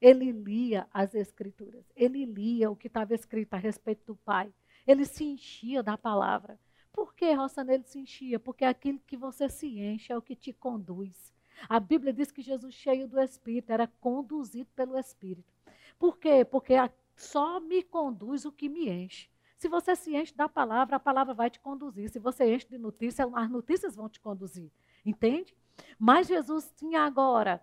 [0.00, 1.84] Ele lia as Escrituras.
[1.94, 4.52] Ele lia o que estava escrito a respeito do Pai.
[4.86, 6.58] Ele se enchia da palavra.
[6.92, 8.38] Por que, Rossana, ele se enchia?
[8.38, 11.32] Porque aquilo que você se enche é o que te conduz.
[11.68, 15.52] A Bíblia diz que Jesus, cheio do Espírito, era conduzido pelo Espírito.
[15.98, 16.44] Por quê?
[16.44, 16.74] Porque
[17.14, 19.28] só me conduz o que me enche.
[19.56, 22.08] Se você se enche da palavra, a palavra vai te conduzir.
[22.08, 24.70] Se você enche de notícias, as notícias vão te conduzir.
[25.04, 25.54] Entende?
[25.98, 27.62] Mas Jesus tinha agora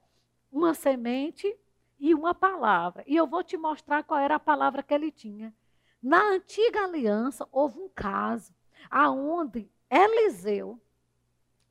[0.52, 1.58] uma semente
[2.00, 3.04] e uma palavra.
[3.08, 5.54] E eu vou te mostrar qual era a palavra que ele tinha.
[6.02, 8.54] Na antiga aliança, houve um caso
[8.90, 10.80] aonde Eliseu,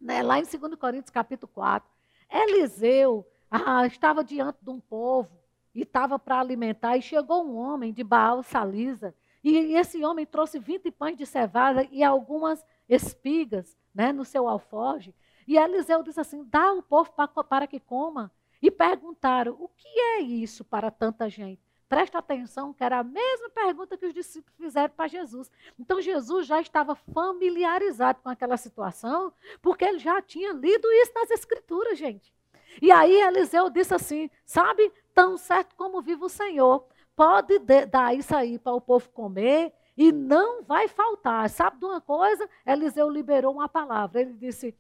[0.01, 1.89] né, lá em 2 Coríntios capítulo 4,
[2.31, 5.31] Eliseu ah, estava diante de um povo
[5.75, 9.15] e estava para alimentar, e chegou um homem de Baal Salisa
[9.49, 15.15] e esse homem trouxe 20 pães de cevada e algumas espigas né, no seu alforge.
[15.47, 18.33] E Eliseu disse assim: dá o povo para, para que coma.
[18.61, 21.63] E perguntaram: o que é isso para tanta gente?
[21.89, 25.51] Presta atenção, que era a mesma pergunta que os discípulos fizeram para Jesus.
[25.79, 31.31] Então Jesus já estava familiarizado com aquela situação, porque ele já tinha lido isso nas
[31.31, 32.35] Escrituras, gente.
[32.83, 36.85] E aí Eliseu disse assim: sabe, tão certo como vive o Senhor,
[37.15, 41.49] pode dar isso aí para o povo comer e não vai faltar.
[41.49, 42.49] Sabe de uma coisa?
[42.67, 44.21] Eliseu liberou uma palavra.
[44.21, 44.77] Ele disse: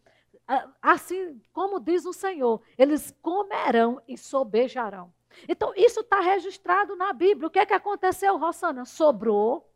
[0.83, 5.15] assim como diz o Senhor, eles comerão e sobejarão.
[5.49, 7.49] Então, isso está registrado na Bíblia.
[7.49, 8.85] O que é que aconteceu, Rossana?
[8.85, 9.71] Sobrou,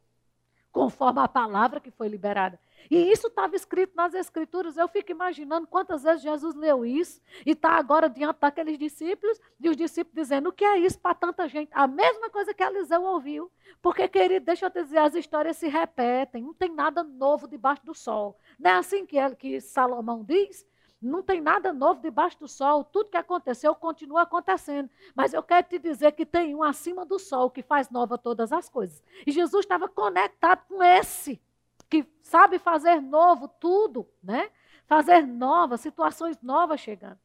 [0.72, 2.58] conforme a palavra que foi liberada.
[2.88, 4.76] E isso estava escrito nas Escrituras.
[4.76, 9.68] Eu fico imaginando quantas vezes Jesus leu isso e está agora diante daqueles discípulos e
[9.68, 11.70] os discípulos dizendo: o que é isso para tanta gente?
[11.72, 13.50] A mesma coisa que Eliseu ouviu.
[13.82, 16.42] Porque, querido, deixa eu te dizer, as histórias se repetem.
[16.42, 18.38] Não tem nada novo debaixo do sol.
[18.58, 20.66] Não é assim que, ele, que Salomão diz?
[21.00, 22.84] Não tem nada novo debaixo do sol.
[22.84, 24.90] Tudo que aconteceu continua acontecendo.
[25.14, 28.52] Mas eu quero te dizer que tem um acima do sol que faz nova todas
[28.52, 29.02] as coisas.
[29.26, 31.40] E Jesus estava conectado com esse
[31.88, 34.50] que sabe fazer novo tudo, né?
[34.86, 37.18] Fazer novas, situações novas chegando.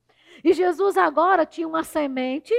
[0.44, 2.54] E Jesus agora tinha uma semente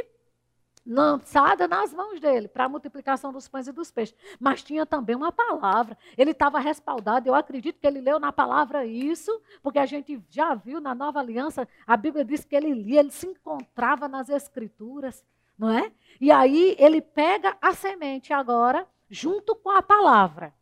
[0.87, 4.15] lançada nas mãos dele para a multiplicação dos pães e dos peixes.
[4.39, 5.99] Mas tinha também uma palavra.
[6.17, 7.29] Ele estava respaldado.
[7.29, 11.19] Eu acredito que ele leu na palavra isso, porque a gente já viu na nova
[11.19, 15.25] aliança, a Bíblia diz que ele lia, ele se encontrava nas escrituras,
[15.59, 15.91] não é?
[16.21, 20.55] E aí ele pega a semente agora, junto com a palavra.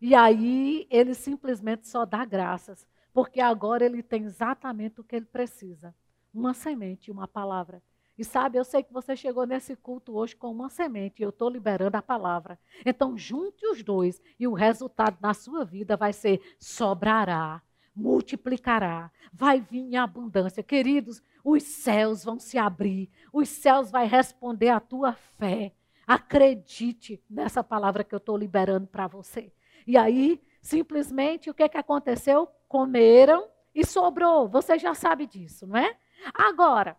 [0.00, 5.26] E aí ele simplesmente só dá graças, porque agora ele tem exatamente o que ele
[5.26, 5.94] precisa:
[6.32, 7.82] uma semente, uma palavra.
[8.22, 11.30] E sabe, eu sei que você chegou nesse culto hoje com uma semente, e eu
[11.30, 12.56] estou liberando a palavra.
[12.86, 17.60] Então, junte os dois, e o resultado na sua vida vai ser: sobrará,
[17.92, 20.62] multiplicará, vai vir em abundância.
[20.62, 25.72] Queridos, os céus vão se abrir, os céus vão responder à tua fé.
[26.06, 29.52] Acredite nessa palavra que eu estou liberando para você.
[29.84, 32.46] E aí, simplesmente, o que, que aconteceu?
[32.68, 34.46] Comeram e sobrou.
[34.46, 35.96] Você já sabe disso, não é?
[36.32, 36.96] Agora,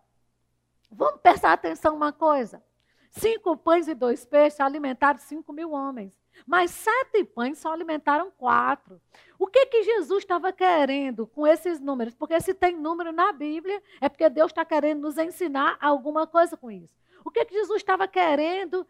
[0.93, 2.63] vamos prestar atenção uma coisa.
[3.11, 6.11] Cinco pães e dois peixes alimentaram cinco mil homens.
[6.47, 8.99] Mas sete pães só alimentaram quatro.
[9.37, 12.15] O que, que Jesus estava querendo com esses números?
[12.15, 16.57] Porque se tem número na Bíblia, é porque Deus está querendo nos ensinar alguma coisa
[16.57, 16.97] com isso.
[17.23, 18.85] O que, que Jesus estava querendo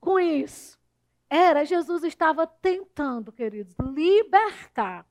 [0.00, 0.78] com isso?
[1.30, 5.06] Era, Jesus estava tentando, queridos, libertar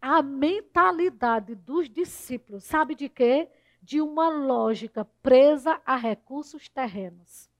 [0.00, 2.62] a mentalidade dos discípulos.
[2.62, 3.48] Sabe de quê?
[3.84, 7.50] De uma lógica presa a recursos terrenos.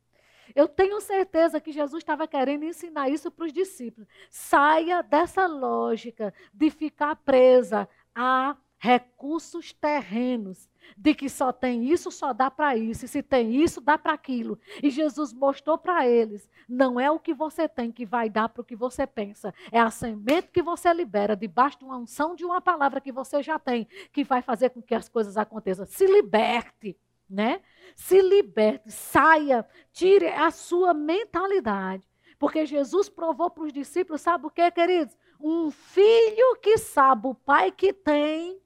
[0.54, 4.08] Eu tenho certeza que Jesus estava querendo ensinar isso para os discípulos.
[4.30, 12.32] Saia dessa lógica de ficar presa a recursos terrenos de que só tem isso, só
[12.32, 14.58] dá para isso, e se tem isso, dá para aquilo.
[14.82, 18.62] E Jesus mostrou para eles: não é o que você tem que vai dar para
[18.62, 22.44] o que você pensa, é a semente que você libera debaixo de uma unção de
[22.44, 25.86] uma palavra que você já tem, que vai fazer com que as coisas aconteçam.
[25.86, 26.96] Se liberte,
[27.28, 27.60] né?
[27.96, 32.06] Se liberte, saia, tire a sua mentalidade.
[32.38, 35.16] Porque Jesus provou para os discípulos, sabe o que, queridos?
[35.40, 38.60] Um filho que sabe o pai que tem,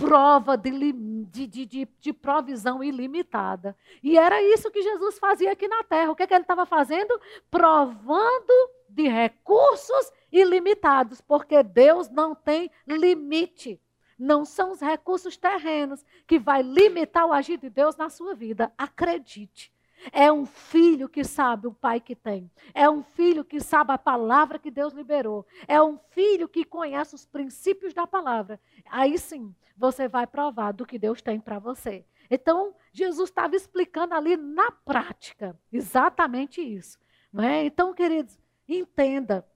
[0.00, 0.92] prova de,
[1.26, 3.76] de, de, de, provisão ilimitada.
[4.02, 6.10] E era isso que Jesus fazia aqui na terra.
[6.10, 7.20] O que, que ele estava fazendo?
[7.50, 13.80] Provando de recursos ilimitados, porque Deus não tem limite.
[14.18, 18.72] Não são os recursos terrenos que vai limitar o agir de Deus na sua vida.
[18.76, 19.72] Acredite.
[20.12, 22.50] É um filho que sabe o pai que tem.
[22.74, 25.46] É um filho que sabe a palavra que Deus liberou.
[25.68, 28.60] É um filho que conhece os princípios da palavra.
[28.90, 32.04] Aí sim, você vai provar do que Deus tem para você.
[32.30, 36.98] Então, Jesus estava explicando ali na prática exatamente isso.
[37.32, 37.64] Não é?
[37.64, 38.38] Então, queridos,
[38.68, 39.46] entenda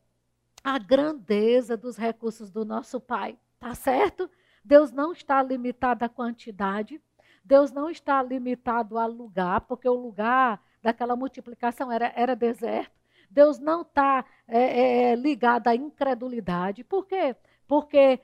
[0.63, 3.39] a grandeza dos recursos do nosso Pai.
[3.61, 4.29] Tá certo?
[4.65, 7.01] Deus não está limitado à quantidade.
[7.45, 12.93] Deus não está limitado a lugar, porque o lugar daquela multiplicação era, era deserto.
[13.31, 16.85] Deus não está é, é, é, ligado à incredulidade.
[16.85, 17.37] Por quê?
[17.67, 18.21] Porque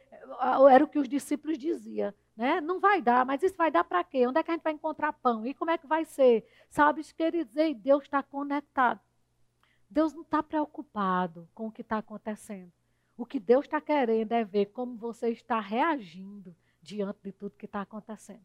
[0.71, 2.14] era o que os discípulos diziam.
[2.37, 2.61] Né?
[2.61, 4.27] Não vai dar, mas isso vai dar para quê?
[4.27, 5.45] Onde é que a gente vai encontrar pão?
[5.47, 6.47] E como é que vai ser?
[6.71, 9.01] Sabe, quer dizer, Deus está conectado.
[9.91, 12.73] Deus não está preocupado com o que está acontecendo.
[13.18, 16.55] O que Deus está querendo é ver como você está reagindo
[16.95, 18.45] diante de tudo que está acontecendo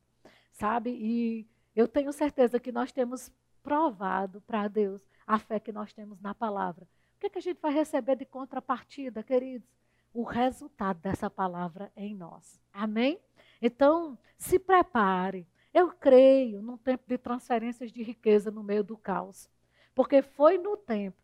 [0.55, 0.91] sabe?
[0.91, 3.31] E eu tenho certeza que nós temos
[3.61, 6.87] provado para Deus a fé que nós temos na palavra.
[7.15, 9.69] O que, é que a gente vai receber de contrapartida, queridos?
[10.13, 12.61] O resultado dessa palavra em nós.
[12.71, 13.19] Amém?
[13.61, 15.47] Então, se prepare.
[15.73, 19.49] Eu creio num tempo de transferências de riqueza no meio do caos.
[19.93, 21.17] Porque foi no tempo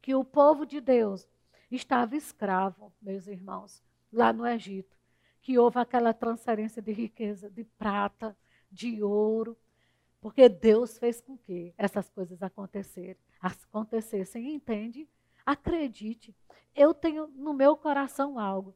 [0.00, 1.28] que o povo de Deus
[1.70, 4.93] estava escravo, meus irmãos, lá no Egito
[5.44, 8.34] que houve aquela transferência de riqueza, de prata,
[8.72, 9.54] de ouro,
[10.18, 15.06] porque Deus fez com que essas coisas acontecessem, acontecessem, entende?
[15.44, 16.34] Acredite,
[16.74, 18.74] eu tenho no meu coração algo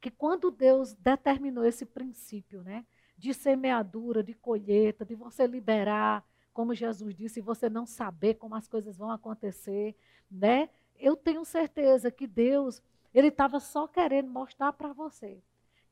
[0.00, 2.84] que quando Deus determinou esse princípio, né,
[3.16, 8.66] de semeadura, de colheita, de você liberar, como Jesus disse, você não saber como as
[8.66, 9.94] coisas vão acontecer,
[10.28, 10.68] né?
[10.96, 12.82] Eu tenho certeza que Deus
[13.14, 15.40] ele estava só querendo mostrar para você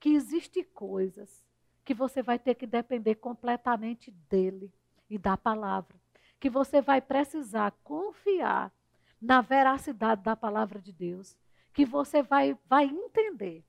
[0.07, 1.45] que existem coisas
[1.85, 4.73] que você vai ter que depender completamente dele
[5.11, 5.97] e da palavra.
[6.39, 8.73] Que você vai precisar confiar
[9.21, 11.37] na veracidade da palavra de Deus.
[11.73, 13.65] Que você vai, vai entender,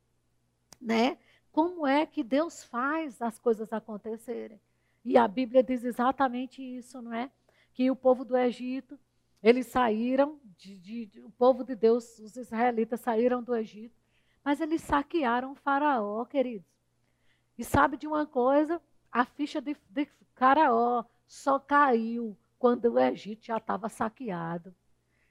[0.79, 1.17] né?
[1.51, 4.61] Como é que Deus faz as coisas acontecerem.
[5.03, 7.31] E a Bíblia diz exatamente isso, não é?
[7.73, 8.99] Que o povo do Egito,
[9.41, 13.97] eles saíram, de, de, de, o povo de Deus, os israelitas saíram do Egito,
[14.47, 16.65] mas eles saquearam o Faraó, queridos.
[17.57, 18.81] E sabe de uma coisa?
[19.11, 24.73] A ficha de, de Faraó só caiu quando o Egito já estava saqueado.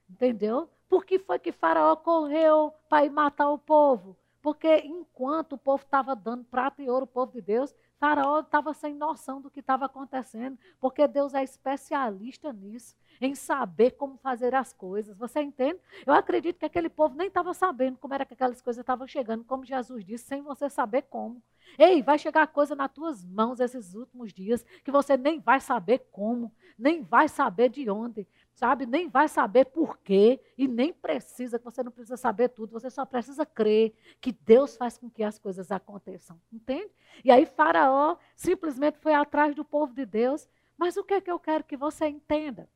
[0.07, 0.69] Entendeu?
[0.87, 4.19] Por que foi que Faraó correu para ir matar o povo?
[4.43, 8.75] Porque enquanto o povo estava dando prata e ouro ao povo de Deus, Faraó estava
[8.75, 14.55] sem noção do que estava acontecendo, porque Deus é especialista nisso, em saber como fazer
[14.55, 15.17] as coisas.
[15.17, 15.81] Você entende?
[16.05, 19.45] Eu acredito que aquele povo nem estava sabendo como era que aquelas coisas estavam chegando,
[19.45, 21.43] como Jesus disse, sem você saber como.
[21.79, 26.07] Ei, vai chegar coisa nas tuas mãos esses últimos dias que você nem vai saber
[26.13, 28.27] como, nem vai saber de onde,
[28.57, 28.87] sabe?
[28.87, 33.05] Nem vai saber por quê e nem precisa, você não precisa saber tudo, você só
[33.05, 36.91] precisa crer que Deus faz com que as coisas aconteçam, entende?
[37.23, 41.31] E aí Faraó simplesmente foi atrás do povo de Deus, mas o que é que
[41.31, 42.69] eu quero que você entenda?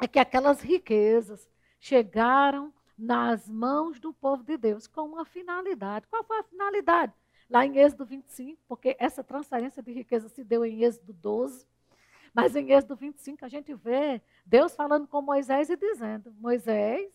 [0.00, 1.48] É que aquelas riquezas
[1.78, 6.08] chegaram nas mãos do povo de Deus com uma finalidade.
[6.08, 7.12] Qual foi a finalidade?
[7.48, 11.64] Lá em Êxodo 25, porque essa transferência de riqueza se deu em Êxodo 12,
[12.36, 17.10] mas em Êxodo 25 a gente vê Deus falando com Moisés e dizendo: Moisés,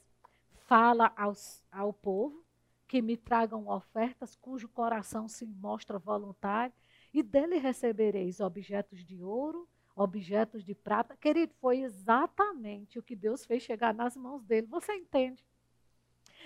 [0.66, 2.44] fala aos, ao povo
[2.88, 6.74] que me tragam ofertas cujo coração se mostra voluntário,
[7.14, 11.16] e dele recebereis objetos de ouro, objetos de prata.
[11.16, 14.66] Querido, foi exatamente o que Deus fez chegar nas mãos dele.
[14.72, 15.46] Você entende?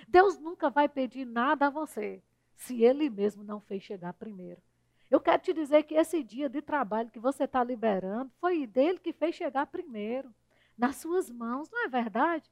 [0.05, 2.21] Deus nunca vai pedir nada a você
[2.57, 4.61] se ele mesmo não fez chegar primeiro.
[5.09, 8.99] Eu quero te dizer que esse dia de trabalho que você está liberando foi dele
[8.99, 10.33] que fez chegar primeiro,
[10.77, 12.49] nas suas mãos, não é verdade?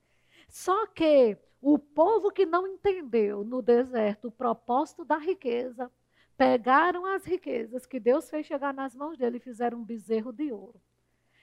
[0.48, 5.92] Só que o povo que não entendeu no deserto o propósito da riqueza,
[6.38, 10.52] pegaram as riquezas que Deus fez chegar nas mãos dele e fizeram um bezerro de
[10.52, 10.82] ouro.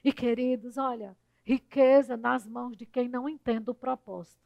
[0.05, 4.41] E queridos, olha, riqueza nas mãos de quem não entende o propósito.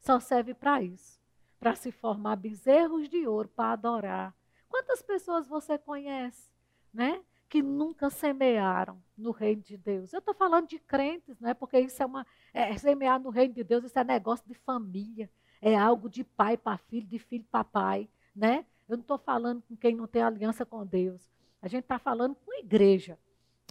[0.00, 1.20] Só serve para isso,
[1.58, 4.34] para se formar bezerros de ouro para adorar
[4.70, 6.48] Quantas pessoas você conhece,
[6.94, 7.20] né?
[7.48, 10.12] Que nunca semearam no reino de Deus.
[10.12, 11.52] Eu estou falando de crentes, né?
[11.52, 12.24] Porque isso é uma.
[12.54, 15.28] É, semear no reino de Deus, isso é negócio de família.
[15.60, 18.64] É algo de pai para filho, de filho para pai, né?
[18.88, 21.28] Eu não estou falando com quem não tem aliança com Deus.
[21.60, 23.18] A gente está falando com a igreja,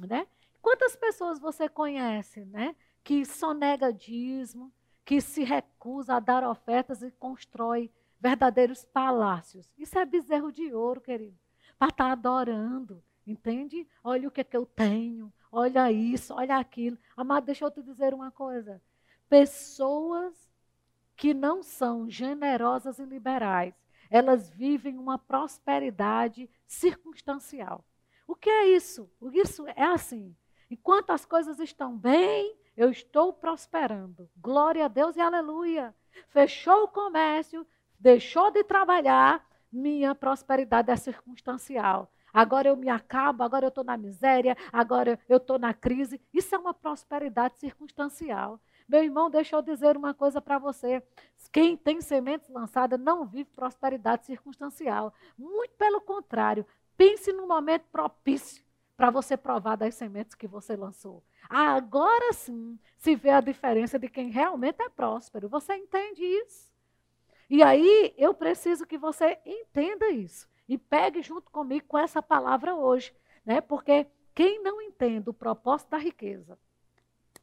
[0.05, 0.27] né?
[0.61, 2.75] Quantas pessoas você conhece, né?
[3.03, 4.71] Que sonega dízimo,
[5.05, 7.89] que se recusa a dar ofertas e constrói
[8.19, 9.71] verdadeiros palácios.
[9.77, 11.37] Isso é bezerro de ouro, querido.
[11.77, 13.87] Para estar tá adorando, entende?
[14.03, 16.97] Olha o que é que eu tenho, olha isso, olha aquilo.
[17.15, 18.81] Amado, deixa eu te dizer uma coisa.
[19.29, 20.49] Pessoas
[21.15, 23.73] que não são generosas e liberais,
[24.09, 27.85] elas vivem uma prosperidade circunstancial.
[28.27, 29.09] O que é isso?
[29.33, 30.35] Isso é assim.
[30.69, 34.29] Enquanto as coisas estão bem, eu estou prosperando.
[34.37, 35.93] Glória a Deus e aleluia.
[36.29, 37.65] Fechou o comércio,
[37.99, 42.11] deixou de trabalhar, minha prosperidade é circunstancial.
[42.33, 46.21] Agora eu me acabo, agora eu estou na miséria, agora eu estou na crise.
[46.33, 48.59] Isso é uma prosperidade circunstancial.
[48.87, 51.03] Meu irmão, deixa eu dizer uma coisa para você.
[51.51, 55.13] Quem tem sementes lançadas não vive prosperidade circunstancial.
[55.37, 56.65] Muito pelo contrário.
[56.97, 58.63] Pense no momento propício
[58.97, 61.23] para você provar das sementes que você lançou.
[61.49, 65.47] Agora sim se vê a diferença de quem realmente é próspero.
[65.49, 66.68] Você entende isso?
[67.49, 72.75] E aí eu preciso que você entenda isso e pegue junto comigo com essa palavra
[72.75, 73.59] hoje, né?
[73.59, 76.57] Porque quem não entende o propósito da riqueza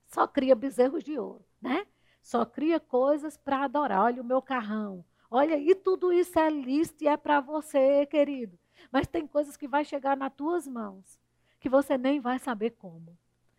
[0.07, 1.87] só cria bezerros de ouro, né?
[2.23, 4.05] Só cria coisas para adorar.
[4.05, 5.05] Olha o meu carrão.
[5.31, 8.59] Olha, e tudo isso é lícito e é para você, querido.
[8.93, 11.19] Mas tem coisas que vai chegar nas tuas mãos
[11.59, 13.19] que você nem vai saber como.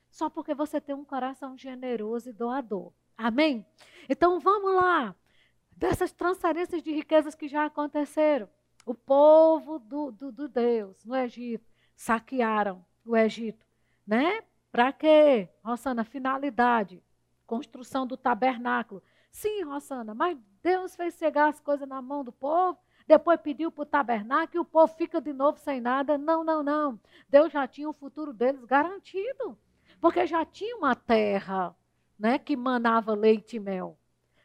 [0.09, 2.93] Só porque você tem um coração generoso e doador.
[3.17, 3.65] Amém?
[4.07, 5.15] Então vamos lá
[5.77, 8.49] dessas transferências de riquezas que já aconteceram.
[8.85, 11.65] O povo do, do, do Deus no Egito
[11.95, 13.65] saquearam o Egito,
[14.05, 14.41] né?
[14.71, 15.49] Para quê?
[15.63, 17.03] Rossana, finalidade,
[17.45, 19.03] construção do tabernáculo.
[19.31, 23.83] Sim, Rossana, mas Deus fez chegar as coisas na mão do povo, depois pediu para
[23.83, 26.17] o tabernáculo e o povo fica de novo sem nada.
[26.17, 26.99] Não, não, não.
[27.29, 29.57] Deus já tinha o futuro deles garantido,
[30.01, 31.75] porque já tinha uma terra
[32.17, 33.97] né, que manava leite e mel.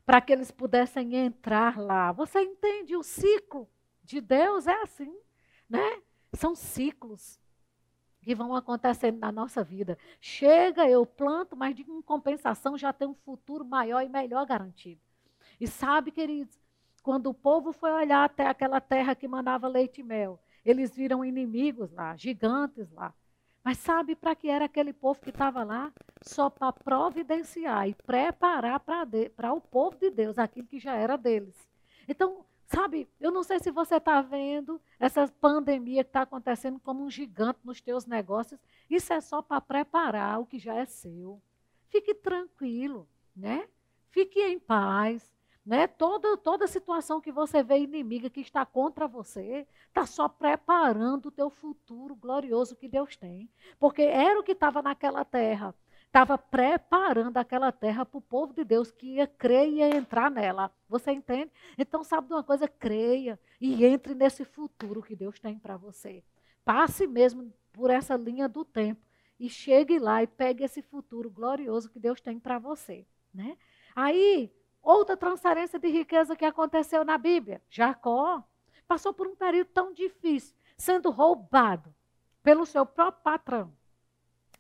[0.05, 2.13] Para que eles pudessem entrar lá.
[2.13, 3.69] Você entende o ciclo
[4.03, 5.15] de Deus é assim,
[5.69, 6.03] né?
[6.35, 7.41] São ciclos
[8.21, 9.99] que vão acontecendo na nossa vida.
[10.21, 15.01] Chega, eu planto, mas de compensação já tem um futuro maior e melhor garantido.
[15.61, 16.59] E sabe, queridos,
[17.03, 21.25] quando o povo foi olhar até aquela terra que mandava leite e mel, eles viram
[21.25, 23.13] inimigos lá, gigantes lá.
[23.65, 25.93] Mas sabe para que era aquele povo que estava lá?
[26.23, 31.57] Só para providenciar e preparar para o povo de Deus aquilo que já era deles.
[32.09, 37.05] Então, sabe, eu não sei se você está vendo essa pandemia que está acontecendo como
[37.05, 38.61] um gigante nos teus negócios.
[38.91, 41.41] Isso é só para preparar o que já é seu.
[41.89, 43.69] Fique tranquilo, né?
[44.11, 45.33] Fique em paz.
[45.65, 45.87] Né?
[45.87, 51.31] Toda, toda situação que você vê inimiga que está contra você, está só preparando o
[51.31, 53.49] teu futuro glorioso que Deus tem.
[53.79, 55.75] Porque era o que estava naquela terra.
[56.13, 60.31] Estava preparando aquela terra para o povo de Deus que ia crer e ia entrar
[60.31, 60.71] nela.
[60.89, 61.51] Você entende?
[61.79, 62.69] Então, sabe de uma coisa?
[62.69, 66.23] Creia e entre nesse futuro que Deus tem para você.
[66.67, 69.01] Passe mesmo por essa linha do tempo
[69.41, 73.07] e chegue lá e pegue esse futuro glorioso que Deus tem para você.
[73.33, 73.57] Né?
[73.97, 74.53] Aí,
[74.83, 77.63] Outra transferência de riqueza que aconteceu na Bíblia.
[77.71, 78.43] Jacó
[78.87, 81.95] passou por um período tão difícil, sendo roubado
[82.43, 83.73] pelo seu próprio patrão.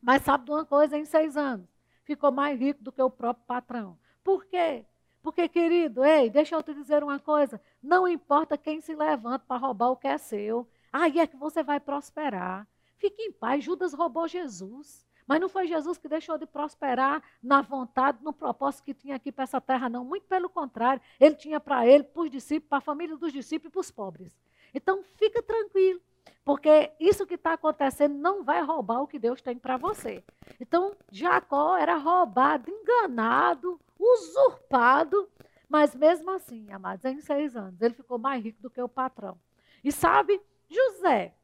[0.00, 0.96] Mas sabe de uma coisa?
[0.96, 1.68] Em seis anos,
[2.04, 3.98] ficou mais rico do que o próprio patrão.
[4.22, 4.84] Por quê?
[5.22, 9.56] Porque, querido, ei, deixa eu te dizer uma coisa: não importa quem se levanta para
[9.56, 12.66] roubar o que é seu, aí é que você vai prosperar.
[12.96, 13.64] Fique em paz.
[13.64, 15.04] Judas roubou Jesus.
[15.26, 19.30] Mas não foi Jesus que deixou de prosperar na vontade, no propósito que tinha aqui
[19.30, 20.04] para essa terra, não.
[20.04, 23.70] Muito pelo contrário, ele tinha para ele, para os discípulos, para a família dos discípulos
[23.70, 24.36] e para os pobres.
[24.74, 26.00] Então, fica tranquilo,
[26.44, 30.24] porque isso que está acontecendo não vai roubar o que Deus tem para você.
[30.60, 35.28] Então, Jacó era roubado, enganado, usurpado,
[35.68, 39.38] mas mesmo assim, amados, em seis anos, ele ficou mais rico do que o patrão.
[39.84, 41.34] E sabe, José,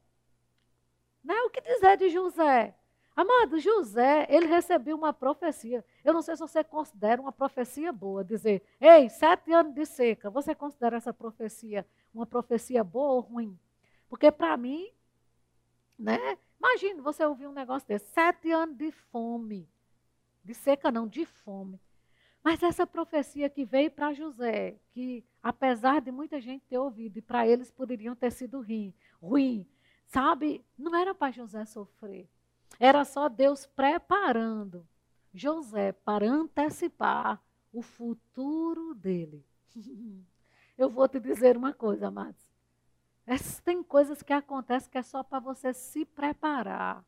[1.23, 2.75] né, o que dizer de José?
[3.19, 5.83] Amado, José, ele recebeu uma profecia.
[6.05, 10.29] Eu não sei se você considera uma profecia boa, dizer, ei, sete anos de seca,
[10.29, 13.59] você considera essa profecia uma profecia boa ou ruim?
[14.07, 14.89] Porque para mim,
[15.97, 16.37] né?
[16.57, 19.67] Imagina você ouvir um negócio desse, sete anos de fome.
[20.41, 21.77] De seca não, de fome.
[22.41, 27.21] Mas essa profecia que veio para José, que apesar de muita gente ter ouvido, e
[27.21, 29.67] para eles poderiam ter sido ruim, ruim,
[30.05, 30.63] sabe?
[30.77, 32.29] Não era para José sofrer.
[32.79, 34.87] Era só Deus preparando
[35.33, 39.45] José para antecipar o futuro dele.
[40.77, 42.49] Eu vou te dizer uma coisa, amados.
[43.65, 47.05] Tem coisas que acontecem que é só para você se preparar,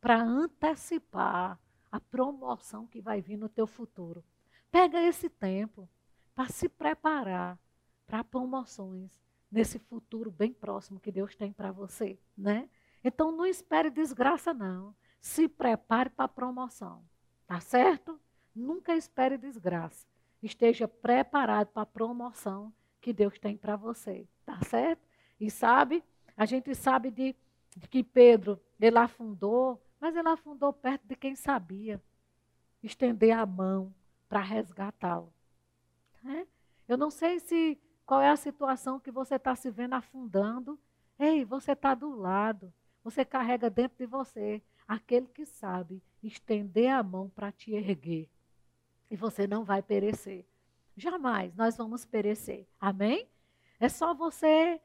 [0.00, 1.60] para antecipar
[1.92, 4.24] a promoção que vai vir no teu futuro.
[4.70, 5.88] Pega esse tempo
[6.34, 7.58] para se preparar
[8.06, 12.68] para promoções nesse futuro bem próximo que Deus tem para você, né?
[13.04, 17.04] Então não espere desgraça não se prepare para a promoção.
[17.46, 18.20] Tá certo?
[18.54, 20.06] Nunca espere desgraça.
[20.42, 24.26] Esteja preparado para a promoção que Deus tem para você.
[24.44, 25.02] Tá certo?
[25.38, 26.02] E sabe,
[26.36, 27.34] a gente sabe de,
[27.76, 32.00] de que Pedro, ele afundou, mas ele afundou perto de quem sabia
[32.82, 33.94] estender a mão
[34.28, 35.32] para resgatá-lo.
[36.24, 36.46] É?
[36.88, 40.78] Eu não sei se qual é a situação que você está se vendo afundando.
[41.18, 42.72] Ei, você está do lado.
[43.04, 48.28] Você carrega dentro de você aquele que sabe estender a mão para te erguer.
[49.08, 50.44] E você não vai perecer.
[50.96, 52.66] Jamais nós vamos perecer.
[52.80, 53.28] Amém?
[53.78, 54.80] É só você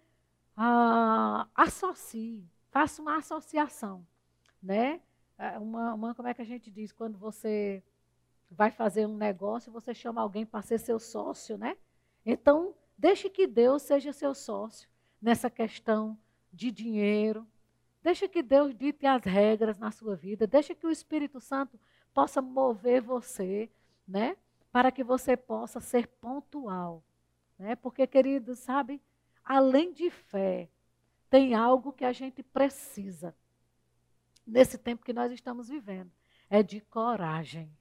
[0.56, 4.06] ah, associe, faça uma associação,
[4.62, 5.02] né?
[5.40, 7.84] É uma, uma, como é que a gente diz quando você
[8.50, 11.76] vai fazer um negócio, você chama alguém para ser seu sócio, né?
[12.24, 14.88] Então, deixe que Deus seja seu sócio
[15.20, 16.16] nessa questão
[16.54, 17.46] de dinheiro,
[18.06, 20.46] Deixa que Deus dite as regras na sua vida.
[20.46, 21.80] Deixa que o Espírito Santo
[22.14, 23.68] possa mover você,
[24.08, 24.38] né?
[24.72, 27.04] Para que você possa ser pontual.
[27.58, 27.76] Né?
[27.76, 29.02] Porque, querido, sabe,
[29.44, 30.70] além de fé,
[31.32, 33.36] tem algo que a gente precisa
[34.46, 36.12] nesse tempo que nós estamos vivendo.
[36.48, 37.76] É de coragem.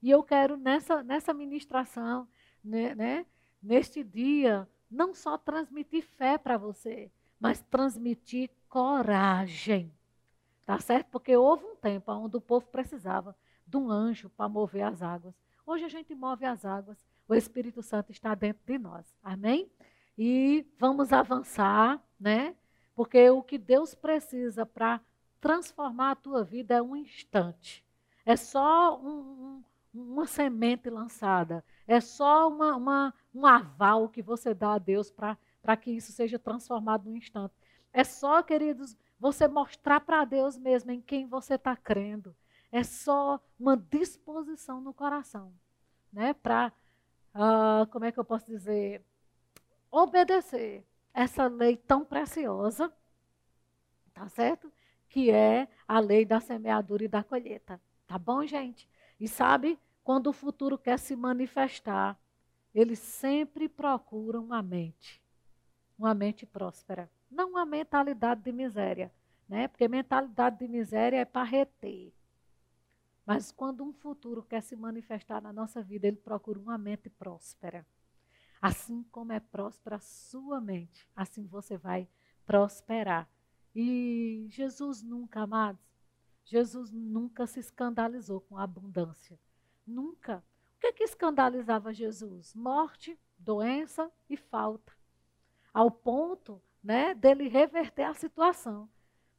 [0.00, 2.26] E eu quero, nessa, nessa ministração,
[2.64, 3.26] né, né,
[3.62, 9.94] neste dia, não só transmitir fé para você, mas transmitir coragem.
[10.66, 11.06] Tá certo?
[11.12, 15.32] Porque houve um tempo onde o povo precisava de um anjo para mover as águas.
[15.64, 16.98] Hoje a gente move as águas,
[17.28, 19.14] o Espírito Santo está dentro de nós.
[19.22, 19.70] Amém?
[20.18, 22.56] E vamos avançar, né?
[22.96, 25.00] Porque o que Deus precisa para
[25.40, 27.84] transformar a tua vida é um instante.
[28.26, 29.62] É só um,
[29.94, 31.64] um, uma semente lançada.
[31.86, 36.40] É só uma, uma, um aval que você dá a Deus para que isso seja
[36.40, 37.54] transformado num instante.
[37.94, 42.34] É só, queridos, você mostrar para Deus mesmo em quem você está crendo.
[42.72, 45.54] É só uma disposição no coração,
[46.12, 46.34] né?
[46.34, 46.72] Para,
[47.32, 49.00] uh, ah, como é que eu posso dizer,
[49.92, 50.84] obedecer
[51.14, 52.92] essa lei tão preciosa,
[54.12, 54.72] tá certo?
[55.08, 57.80] Que é a lei da semeadura e da colheita.
[58.08, 58.88] Tá bom, gente?
[59.20, 62.18] E sabe, quando o futuro quer se manifestar,
[62.74, 65.22] ele sempre procura uma mente,
[65.96, 69.12] uma mente próspera, não uma mentalidade de miséria,
[69.48, 69.68] né?
[69.68, 72.12] Porque mentalidade de miséria é para reter.
[73.26, 77.86] Mas quando um futuro quer se manifestar na nossa vida, ele procura uma mente próspera.
[78.60, 82.08] Assim como é próspera a sua mente, assim você vai
[82.46, 83.28] prosperar.
[83.74, 85.82] E Jesus nunca, amados,
[86.44, 89.38] Jesus nunca se escandalizou com a abundância.
[89.86, 90.44] Nunca.
[90.76, 92.54] O que, é que escandalizava Jesus?
[92.54, 94.92] Morte, doença e falta.
[95.72, 98.88] Ao ponto né, dele reverter a situação.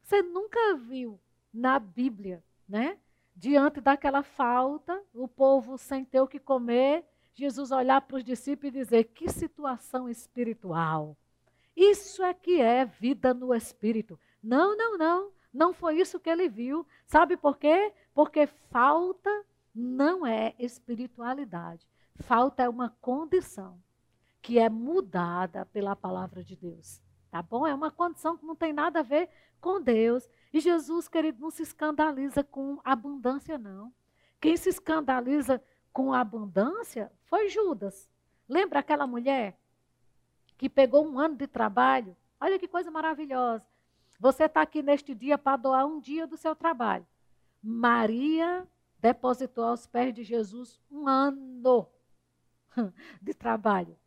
[0.01, 1.19] Você nunca viu
[1.53, 2.97] na Bíblia, né,
[3.35, 8.73] diante daquela falta, o povo sem ter o que comer, Jesus olhar para os discípulos
[8.73, 11.15] e dizer: que situação espiritual.
[11.75, 14.17] Isso é que é vida no espírito.
[14.41, 15.31] Não, não, não.
[15.53, 16.85] Não foi isso que ele viu.
[17.05, 17.93] Sabe por quê?
[18.13, 19.29] Porque falta
[19.73, 21.85] não é espiritualidade.
[22.21, 23.77] Falta é uma condição
[24.41, 27.01] que é mudada pela palavra de Deus.
[27.35, 27.67] Tá bom?
[27.67, 29.27] É uma condição que não tem nada a ver
[29.59, 30.25] com Deus.
[30.53, 33.93] E Jesus, querido, não se escandaliza com abundância, não.
[34.39, 35.61] Quem se escandaliza
[35.91, 38.09] com abundância foi Judas.
[38.47, 39.59] Lembra aquela mulher
[40.57, 42.15] que pegou um ano de trabalho?
[42.39, 43.67] Olha que coisa maravilhosa.
[44.17, 47.05] Você está aqui neste dia para doar um dia do seu trabalho.
[47.61, 48.65] Maria
[48.97, 51.85] depositou aos pés de Jesus um ano
[53.21, 53.99] de trabalho.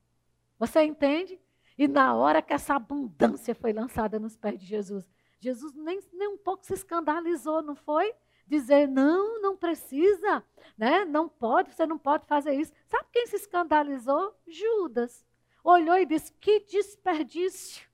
[0.58, 1.38] Você entende?
[1.78, 5.08] E na hora que essa abundância foi lançada nos pés de Jesus,
[5.38, 8.12] Jesus nem, nem um pouco se escandalizou, não foi?
[8.46, 10.42] Dizer, não, não precisa,
[10.76, 11.04] né?
[11.04, 12.72] não pode, você não pode fazer isso.
[12.88, 14.34] Sabe quem se escandalizou?
[14.46, 15.24] Judas.
[15.62, 17.86] Olhou e disse: que desperdício.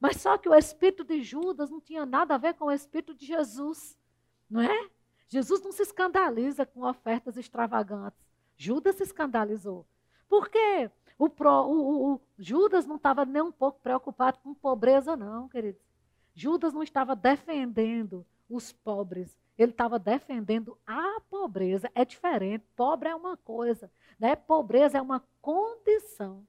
[0.00, 3.14] Mas só que o espírito de Judas não tinha nada a ver com o espírito
[3.14, 3.98] de Jesus,
[4.48, 4.90] não é?
[5.28, 8.18] Jesus não se escandaliza com ofertas extravagantes.
[8.56, 9.86] Judas se escandalizou.
[10.28, 10.90] Por quê?
[11.18, 15.82] O, pro, o, o Judas não estava nem um pouco preocupado com pobreza, não, queridos.
[16.34, 21.90] Judas não estava defendendo os pobres, ele estava defendendo a pobreza.
[21.94, 22.64] É diferente.
[22.76, 24.36] Pobre é uma coisa, né?
[24.36, 26.46] Pobreza é uma condição.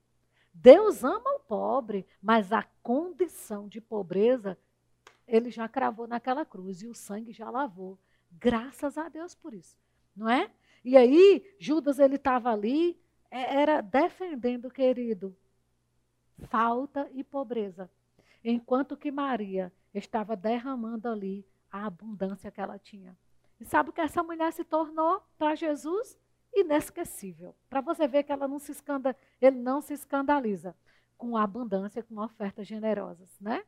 [0.54, 4.56] Deus ama o pobre, mas a condição de pobreza
[5.26, 7.98] ele já cravou naquela cruz e o sangue já lavou.
[8.32, 9.76] Graças a Deus por isso,
[10.14, 10.50] não é?
[10.84, 13.00] E aí Judas ele estava ali,
[13.30, 15.36] era defendendo, querido,
[16.48, 17.90] falta e pobreza,
[18.42, 23.16] enquanto que Maria estava derramando ali a abundância que ela tinha.
[23.60, 26.18] E sabe o que essa mulher se tornou para Jesus?
[26.54, 27.54] inesquecível.
[27.68, 30.74] Para você ver que ela não se escanda, ele não se escandaliza
[31.16, 33.64] com a abundância, com ofertas generosas, né?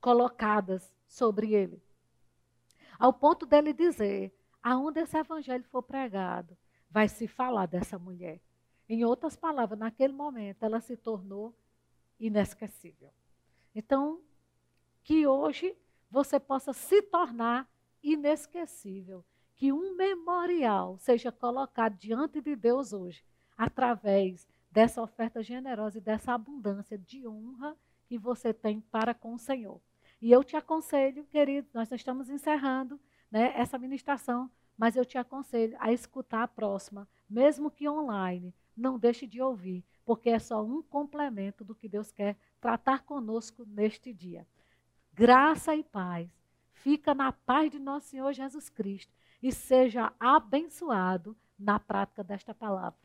[0.00, 1.82] Colocadas sobre ele.
[2.98, 6.56] Ao ponto dele dizer: aonde esse evangelho for pregado,
[6.88, 8.40] vai se falar dessa mulher.
[8.92, 11.54] Em outras palavras, naquele momento, ela se tornou
[12.18, 13.12] inesquecível.
[13.72, 14.20] Então,
[15.04, 15.76] que hoje
[16.10, 17.70] você possa se tornar
[18.02, 19.24] inesquecível
[19.54, 23.24] que um memorial seja colocado diante de Deus hoje,
[23.56, 27.76] através dessa oferta generosa e dessa abundância de honra
[28.08, 29.80] que você tem para com o Senhor.
[30.20, 32.98] E eu te aconselho, querido, nós estamos encerrando
[33.30, 38.52] né, essa ministração, mas eu te aconselho a escutar a próxima, mesmo que online.
[38.80, 43.62] Não deixe de ouvir, porque é só um complemento do que Deus quer tratar conosco
[43.66, 44.46] neste dia.
[45.12, 46.30] Graça e paz.
[46.72, 49.12] Fica na paz de nosso Senhor Jesus Cristo
[49.42, 52.98] e seja abençoado na prática desta palavra.